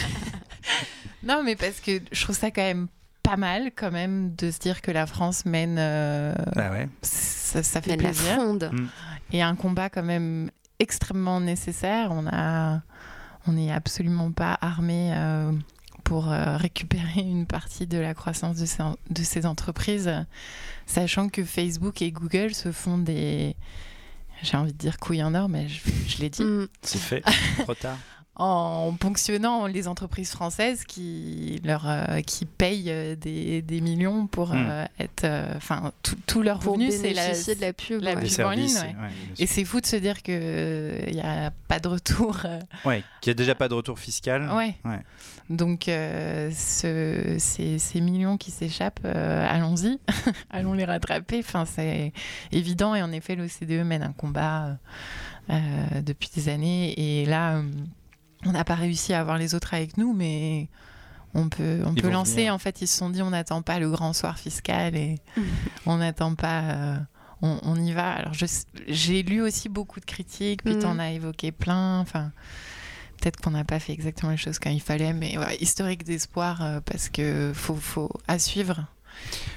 non, 1.23 1.43
mais 1.43 1.55
parce 1.55 1.79
que 1.79 2.01
je 2.11 2.23
trouve 2.23 2.35
ça 2.35 2.49
quand 2.49 2.63
même 2.63 2.87
pas 3.25 3.37
mal, 3.37 3.71
quand 3.75 3.91
même, 3.91 4.33
de 4.35 4.51
se 4.51 4.59
dire 4.59 4.81
que 4.81 4.91
la 4.91 5.05
France 5.07 5.45
mène. 5.45 5.77
euh, 5.79 6.33
Ah 6.55 6.71
ouais. 6.71 6.87
ça, 7.01 7.63
ça 7.63 7.81
fait 7.81 7.91
la 7.91 7.97
plaisir. 7.97 8.33
fronde. 8.35 8.71
Et 9.31 9.41
un 9.41 9.55
combat 9.55 9.89
quand 9.89 10.03
même 10.03 10.49
extrêmement 10.79 11.39
nécessaire. 11.41 12.09
On 12.11 12.27
a, 12.27 12.81
on 13.47 13.53
n'est 13.53 13.71
absolument 13.71 14.31
pas 14.31 14.57
armé 14.61 15.11
euh, 15.15 15.51
pour 16.03 16.31
euh, 16.31 16.57
récupérer 16.57 17.21
une 17.21 17.45
partie 17.47 17.87
de 17.87 17.97
la 17.97 18.13
croissance 18.13 18.57
de 18.57 18.65
ces, 18.65 18.83
de 19.09 19.23
ces 19.23 19.45
entreprises, 19.45 20.11
sachant 20.85 21.29
que 21.29 21.43
Facebook 21.43 22.01
et 22.01 22.11
Google 22.11 22.53
se 22.53 22.71
font 22.71 22.97
des, 22.99 23.55
j'ai 24.43 24.57
envie 24.57 24.73
de 24.73 24.77
dire 24.77 24.97
couilles 24.99 25.23
en 25.23 25.33
or, 25.33 25.49
mais 25.49 25.67
je, 25.67 25.81
je 26.07 26.17
l'ai 26.19 26.29
dit, 26.29 26.43
Mm. 26.43 26.67
C'est 26.83 26.99
fait. 26.99 27.23
Trop 27.63 27.73
tard. 27.73 27.97
En 28.37 28.93
ponctionnant 28.99 29.65
les 29.65 29.87
entreprises 29.87 30.31
françaises 30.31 30.83
qui 30.83 31.61
leur 31.63 31.83
euh, 31.87 32.19
qui 32.21 32.45
payent 32.45 32.89
euh, 32.91 33.15
des, 33.15 33.61
des 33.61 33.79
millions 33.81 34.27
pour 34.27 34.49
Mm. 34.53 34.65
euh, 34.69 34.85
être, 34.99 35.23
euh, 35.23 35.53
enfin 35.55 35.91
tout, 36.03 36.17
tout 36.27 36.41
leur 36.41 36.61
revenu 36.61 36.91
c'est 36.91 37.13
la 37.13 37.23
bénéficier 37.27 37.55
de 37.55 37.61
la 37.61 37.73
pub. 37.73 38.01
la 38.01 38.15
ouais. 38.15 38.21
Pub 38.27 38.45
en 38.45 38.49
ligne, 38.51 38.67
services. 38.67 38.75
ouais. 38.81 38.87
ouais, 38.87 38.93
bien 38.93 39.33
et 39.39 39.47
c'est 39.47 39.63
fou 39.63 39.79
de 39.79 39.85
se 39.85 39.95
dire 39.95 40.21
que 40.21 40.99
il 41.07 41.15
y 41.15 41.21
a 41.21 41.51
pas 41.67 41.79
de 41.79 41.87
retour. 41.87 42.37
euh, 42.45 42.59
Ouais, 42.83 43.03
qu'il 43.21 43.31
n'y 43.31 43.35
a 43.35 43.35
déjà 43.35 43.55
pas 43.55 43.69
de 43.69 43.73
retour 43.73 43.99
fiscal. 43.99 44.49
Ouais. 44.51 44.75
Ouais. 44.83 44.99
Donc, 45.49 45.87
euh, 45.87 46.49
ce- 46.55 47.35
ces, 47.39 47.77
ces 47.79 48.01
millions 48.01 48.35
qui 48.37 48.49
s'échappent, 48.51 48.99
euh, 49.05 49.47
allons-y, 49.49 49.99
allons 50.49 50.73
les 50.73 50.85
rattraper. 50.85 51.39
Enfin, 51.39 51.65
c'est 51.65 52.11
évident. 52.51 52.95
Et 52.95 53.01
en 53.03 53.11
effet, 53.11 53.35
l'OCDE 53.35 53.85
mène 53.85 54.01
un 54.03 54.11
combat 54.11 54.77
euh, 55.51 56.01
depuis 56.01 56.29
des 56.35 56.49
années. 56.49 56.93
Et 57.21 57.25
là, 57.27 57.57
euh, 57.57 57.63
on 58.45 58.51
n'a 58.51 58.63
pas 58.63 58.75
réussi 58.75 59.13
à 59.13 59.19
avoir 59.21 59.37
les 59.37 59.55
autres 59.55 59.73
avec 59.73 59.97
nous, 59.97 60.13
mais 60.13 60.69
on 61.33 61.49
peut, 61.49 61.81
on 61.85 61.93
Ils 61.95 62.01
peut 62.01 62.09
lancer. 62.09 62.35
venir. 62.37 62.53
En 62.53 62.57
fait, 62.59 62.81
ils 62.81 62.87
se 62.87 62.97
sont 62.97 63.09
dit, 63.09 63.21
on 63.21 63.29
n'attend 63.31 63.61
pas 63.61 63.79
le 63.79 63.89
grand 63.89 64.13
soir 64.13 64.37
fiscal 64.39 64.95
et 64.95 65.19
on 65.85 65.97
n'attend 65.97 66.35
pas. 66.35 66.61
euh, 66.61 66.97
on, 67.41 67.59
on 67.63 67.75
y 67.75 67.91
va. 67.91 68.11
Alors, 68.13 68.33
j'ai 68.87 69.23
lu 69.23 69.41
aussi 69.41 69.67
beaucoup 69.69 69.99
de 69.99 70.05
critiques, 70.05 70.63
puis 70.63 70.75
Mhm. 70.75 70.79
tu 70.79 70.85
en 70.85 70.99
as 70.99 71.11
évoqué 71.11 71.51
plein. 71.51 71.99
Enfin, 71.99 72.31
peut-être 73.21 73.41
qu'on 73.41 73.51
n'a 73.51 73.65
pas 73.65 73.79
fait 73.79 73.91
exactement 73.93 74.31
les 74.31 74.37
choses 74.37 74.57
quand 74.59 74.69
il 74.69 74.81
fallait, 74.81 75.11
mais 75.13 75.37
ouais, 75.37 75.57
historique 75.57 76.03
d'espoir 76.05 76.61
euh, 76.63 76.79
parce 76.79 77.09
que 77.09 77.51
faut, 77.53 77.75
faut 77.75 78.09
à 78.27 78.39
suivre. 78.39 78.85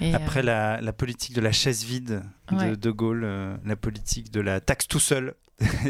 Et, 0.00 0.14
Après 0.14 0.40
euh, 0.40 0.44
la, 0.44 0.80
la 0.80 0.92
politique 0.92 1.34
de 1.34 1.40
la 1.40 1.52
chaise 1.52 1.84
vide 1.84 2.22
de 2.50 2.56
Ouais. 2.56 2.76
De 2.76 2.90
Gaulle, 2.90 3.22
euh, 3.24 3.56
la 3.64 3.76
politique 3.76 4.30
de 4.32 4.40
la 4.40 4.60
taxe 4.60 4.86
tout 4.88 5.00
seul 5.00 5.34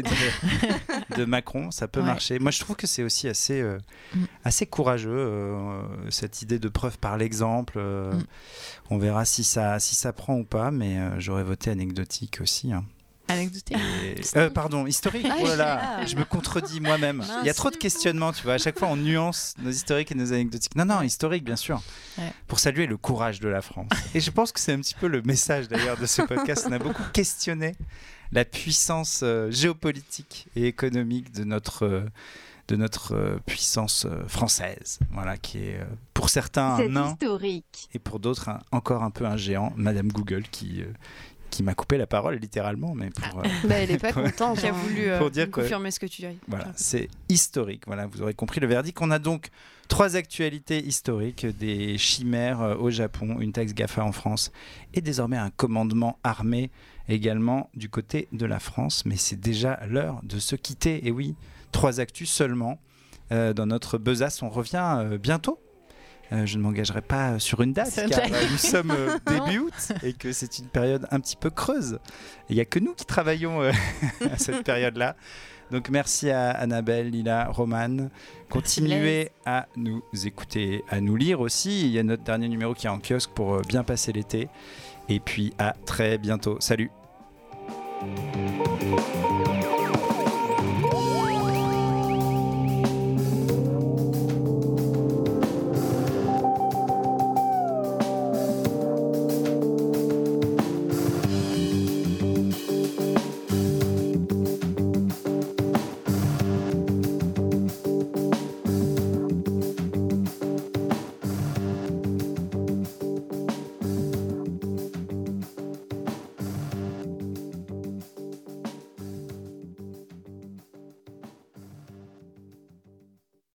de, 1.11 1.15
de 1.17 1.25
Macron, 1.25 1.71
ça 1.71 1.87
peut 1.87 1.99
Ouais. 1.99 2.05
marcher. 2.05 2.39
Moi, 2.39 2.51
je 2.51 2.59
trouve 2.59 2.75
que 2.75 2.87
c'est 2.87 3.03
aussi 3.03 3.27
assez, 3.27 3.61
euh, 3.61 3.77
Mm. 4.15 4.23
assez 4.43 4.65
courageux, 4.65 5.11
euh, 5.15 5.81
cette 6.09 6.41
idée 6.41 6.57
de 6.59 6.69
preuve 6.69 6.97
par 6.97 7.17
l'exemple. 7.17 7.73
euh, 7.77 8.13
Mm. 8.13 8.23
On 8.89 8.97
verra 8.97 9.25
si 9.25 9.43
ça, 9.43 9.79
si 9.79 9.93
ça 9.95 10.11
prend 10.13 10.35
ou 10.37 10.43
pas, 10.43 10.71
mais 10.71 10.97
j'aurais 11.19 11.43
voté 11.43 11.69
anecdotique 11.69 12.39
aussi. 12.41 12.71
hein. 12.73 12.83
anecdotique. 13.31 13.77
Et- 14.35 14.49
pardon, 14.49 14.87
historique. 14.87 15.27
Ah, 15.29 15.43
là 15.43 15.55
là, 15.55 15.81
ah. 15.99 16.05
je 16.07 16.15
me 16.15 16.23
contredis 16.25 16.81
moi-même. 16.81 17.23
Il 17.43 17.45
y 17.45 17.49
a 17.51 17.53
trop 17.53 17.69
de 17.69 17.75
questionnements, 17.75 18.33
tu 18.33 18.41
vois. 18.41 18.53
À 18.53 18.57
chaque 18.57 18.79
fois, 18.79 18.87
on 18.87 18.95
nuance 18.97 19.53
nos 19.59 19.69
historiques 19.69 20.11
et 20.11 20.15
nos 20.15 20.33
anecdotiques. 20.33 20.75
Non, 20.75 20.85
non, 20.85 21.03
historique, 21.03 21.43
bien 21.43 21.55
sûr. 21.55 21.79
Ouais. 22.17 22.33
Pour 22.47 22.57
saluer 22.57 22.87
le 22.87 22.97
courage 22.97 23.39
de 23.39 23.47
la 23.47 23.61
France. 23.61 23.91
Et 24.15 24.19
je 24.19 24.31
pense 24.31 24.51
que 24.51 24.59
c'est 24.59 24.73
un 24.73 24.79
petit 24.79 24.95
peu 24.95 25.05
le 25.05 25.21
message 25.21 25.67
d'ailleurs 25.67 25.97
de 25.97 26.07
ce 26.07 26.23
podcast. 26.23 26.65
On 26.67 26.71
a 26.71 26.79
beaucoup 26.79 27.03
questionné 27.13 27.75
la 28.31 28.45
puissance 28.45 29.21
euh, 29.23 29.49
géopolitique 29.51 30.47
et 30.55 30.65
économique 30.67 31.31
de 31.33 31.43
notre. 31.43 31.83
euh, 31.85 32.01
de 32.67 32.75
notre 32.75 33.15
euh, 33.15 33.39
puissance 33.47 34.05
française, 34.27 34.99
voilà, 35.11 35.37
qui 35.37 35.57
est 35.57 35.79
pour 36.13 36.29
certains 36.29 36.75
un 36.75 36.87
nain 36.87 37.13
historique. 37.13 37.89
et 37.95 37.97
pour 37.97 38.19
d'autres 38.19 38.47
un- 38.49 38.59
encore 38.71 39.01
un 39.01 39.09
peu 39.09 39.25
un 39.25 39.37
géant, 39.37 39.73
Madame 39.75 40.09
Google, 40.09 40.43
qui, 40.51 40.83
qui 41.49 41.63
m'a 41.63 41.73
coupé 41.73 41.97
la 41.97 42.05
parole 42.05 42.35
littéralement, 42.35 42.93
mais 42.93 43.09
pour, 43.09 43.39
euh, 43.39 43.47
Bah, 43.67 43.73
elle 43.79 43.89
est 43.89 43.97
pas 43.97 44.13
contente. 44.13 44.63
A 44.63 44.67
hein. 44.67 44.71
voulu 44.71 45.09
euh, 45.09 45.17
Pour 45.17 45.31
dire 45.31 45.47
que- 45.49 45.61
confirmer 45.61 45.89
ce 45.89 45.99
que 45.99 46.05
tu 46.05 46.21
dis. 46.21 46.37
Voilà, 46.47 46.71
c'est 46.75 47.07
historique. 47.27 47.81
Voilà, 47.87 48.05
vous 48.05 48.21
aurez 48.21 48.35
compris 48.35 48.59
le 48.59 48.67
verdict. 48.67 48.99
On 49.01 49.09
a 49.09 49.17
donc 49.17 49.49
trois 49.87 50.15
actualités 50.15 50.77
historiques 50.85 51.47
des 51.47 51.97
chimères 51.97 52.77
au 52.79 52.91
Japon, 52.91 53.37
une 53.39 53.51
taxe 53.51 53.73
GAFA 53.73 54.03
en 54.03 54.11
France 54.11 54.51
et 54.93 55.01
désormais 55.01 55.37
un 55.37 55.49
commandement 55.49 56.19
armé 56.23 56.69
également 57.09 57.69
du 57.73 57.89
côté 57.89 58.27
de 58.31 58.45
la 58.45 58.59
France. 58.59 59.03
Mais 59.05 59.17
c'est 59.17 59.39
déjà 59.39 59.79
l'heure 59.87 60.21
de 60.23 60.39
se 60.39 60.55
quitter. 60.55 61.07
Et 61.07 61.11
oui, 61.11 61.35
trois 61.71 61.99
actus 61.99 62.29
seulement 62.29 62.79
euh, 63.31 63.53
dans 63.53 63.65
notre 63.65 63.97
besace. 63.97 64.41
On 64.41 64.49
revient 64.49 64.97
euh, 64.99 65.17
bientôt. 65.17 65.59
Euh, 66.31 66.45
je 66.45 66.57
ne 66.57 66.63
m'engagerai 66.63 67.01
pas 67.01 67.39
sur 67.39 67.61
une 67.61 67.73
date 67.73 68.07
car 68.07 68.21
nous 68.51 68.57
sommes 68.57 68.93
début 69.25 69.59
août 69.59 69.91
et 70.03 70.13
que 70.13 70.31
c'est 70.31 70.59
une 70.59 70.67
période 70.67 71.07
un 71.09 71.19
petit 71.19 71.35
peu 71.35 71.49
creuse. 71.49 71.99
Il 72.49 72.55
n'y 72.55 72.61
a 72.61 72.65
que 72.65 72.77
nous 72.77 72.93
qui 72.93 73.05
travaillons 73.05 73.61
à 74.31 74.37
cette 74.37 74.63
période-là. 74.63 75.15
Donc 75.71 75.89
merci 75.89 76.29
à 76.29 76.51
Annabelle, 76.51 77.09
Lila, 77.09 77.47
Romane. 77.49 78.09
Continuez 78.49 79.31
à 79.45 79.67
nous 79.75 80.03
écouter, 80.23 80.83
à 80.89 81.01
nous 81.01 81.15
lire 81.15 81.41
aussi. 81.41 81.81
Il 81.81 81.91
y 81.91 81.99
a 81.99 82.03
notre 82.03 82.23
dernier 82.23 82.47
numéro 82.47 82.75
qui 82.75 82.85
est 82.85 82.91
en 82.91 82.99
kiosque 82.99 83.31
pour 83.31 83.61
bien 83.61 83.83
passer 83.83 84.11
l'été. 84.11 84.49
Et 85.09 85.19
puis 85.19 85.53
à 85.57 85.75
très 85.85 86.19
bientôt. 86.19 86.57
Salut 86.59 86.91
Thank 88.01 89.63
you. 89.63 89.78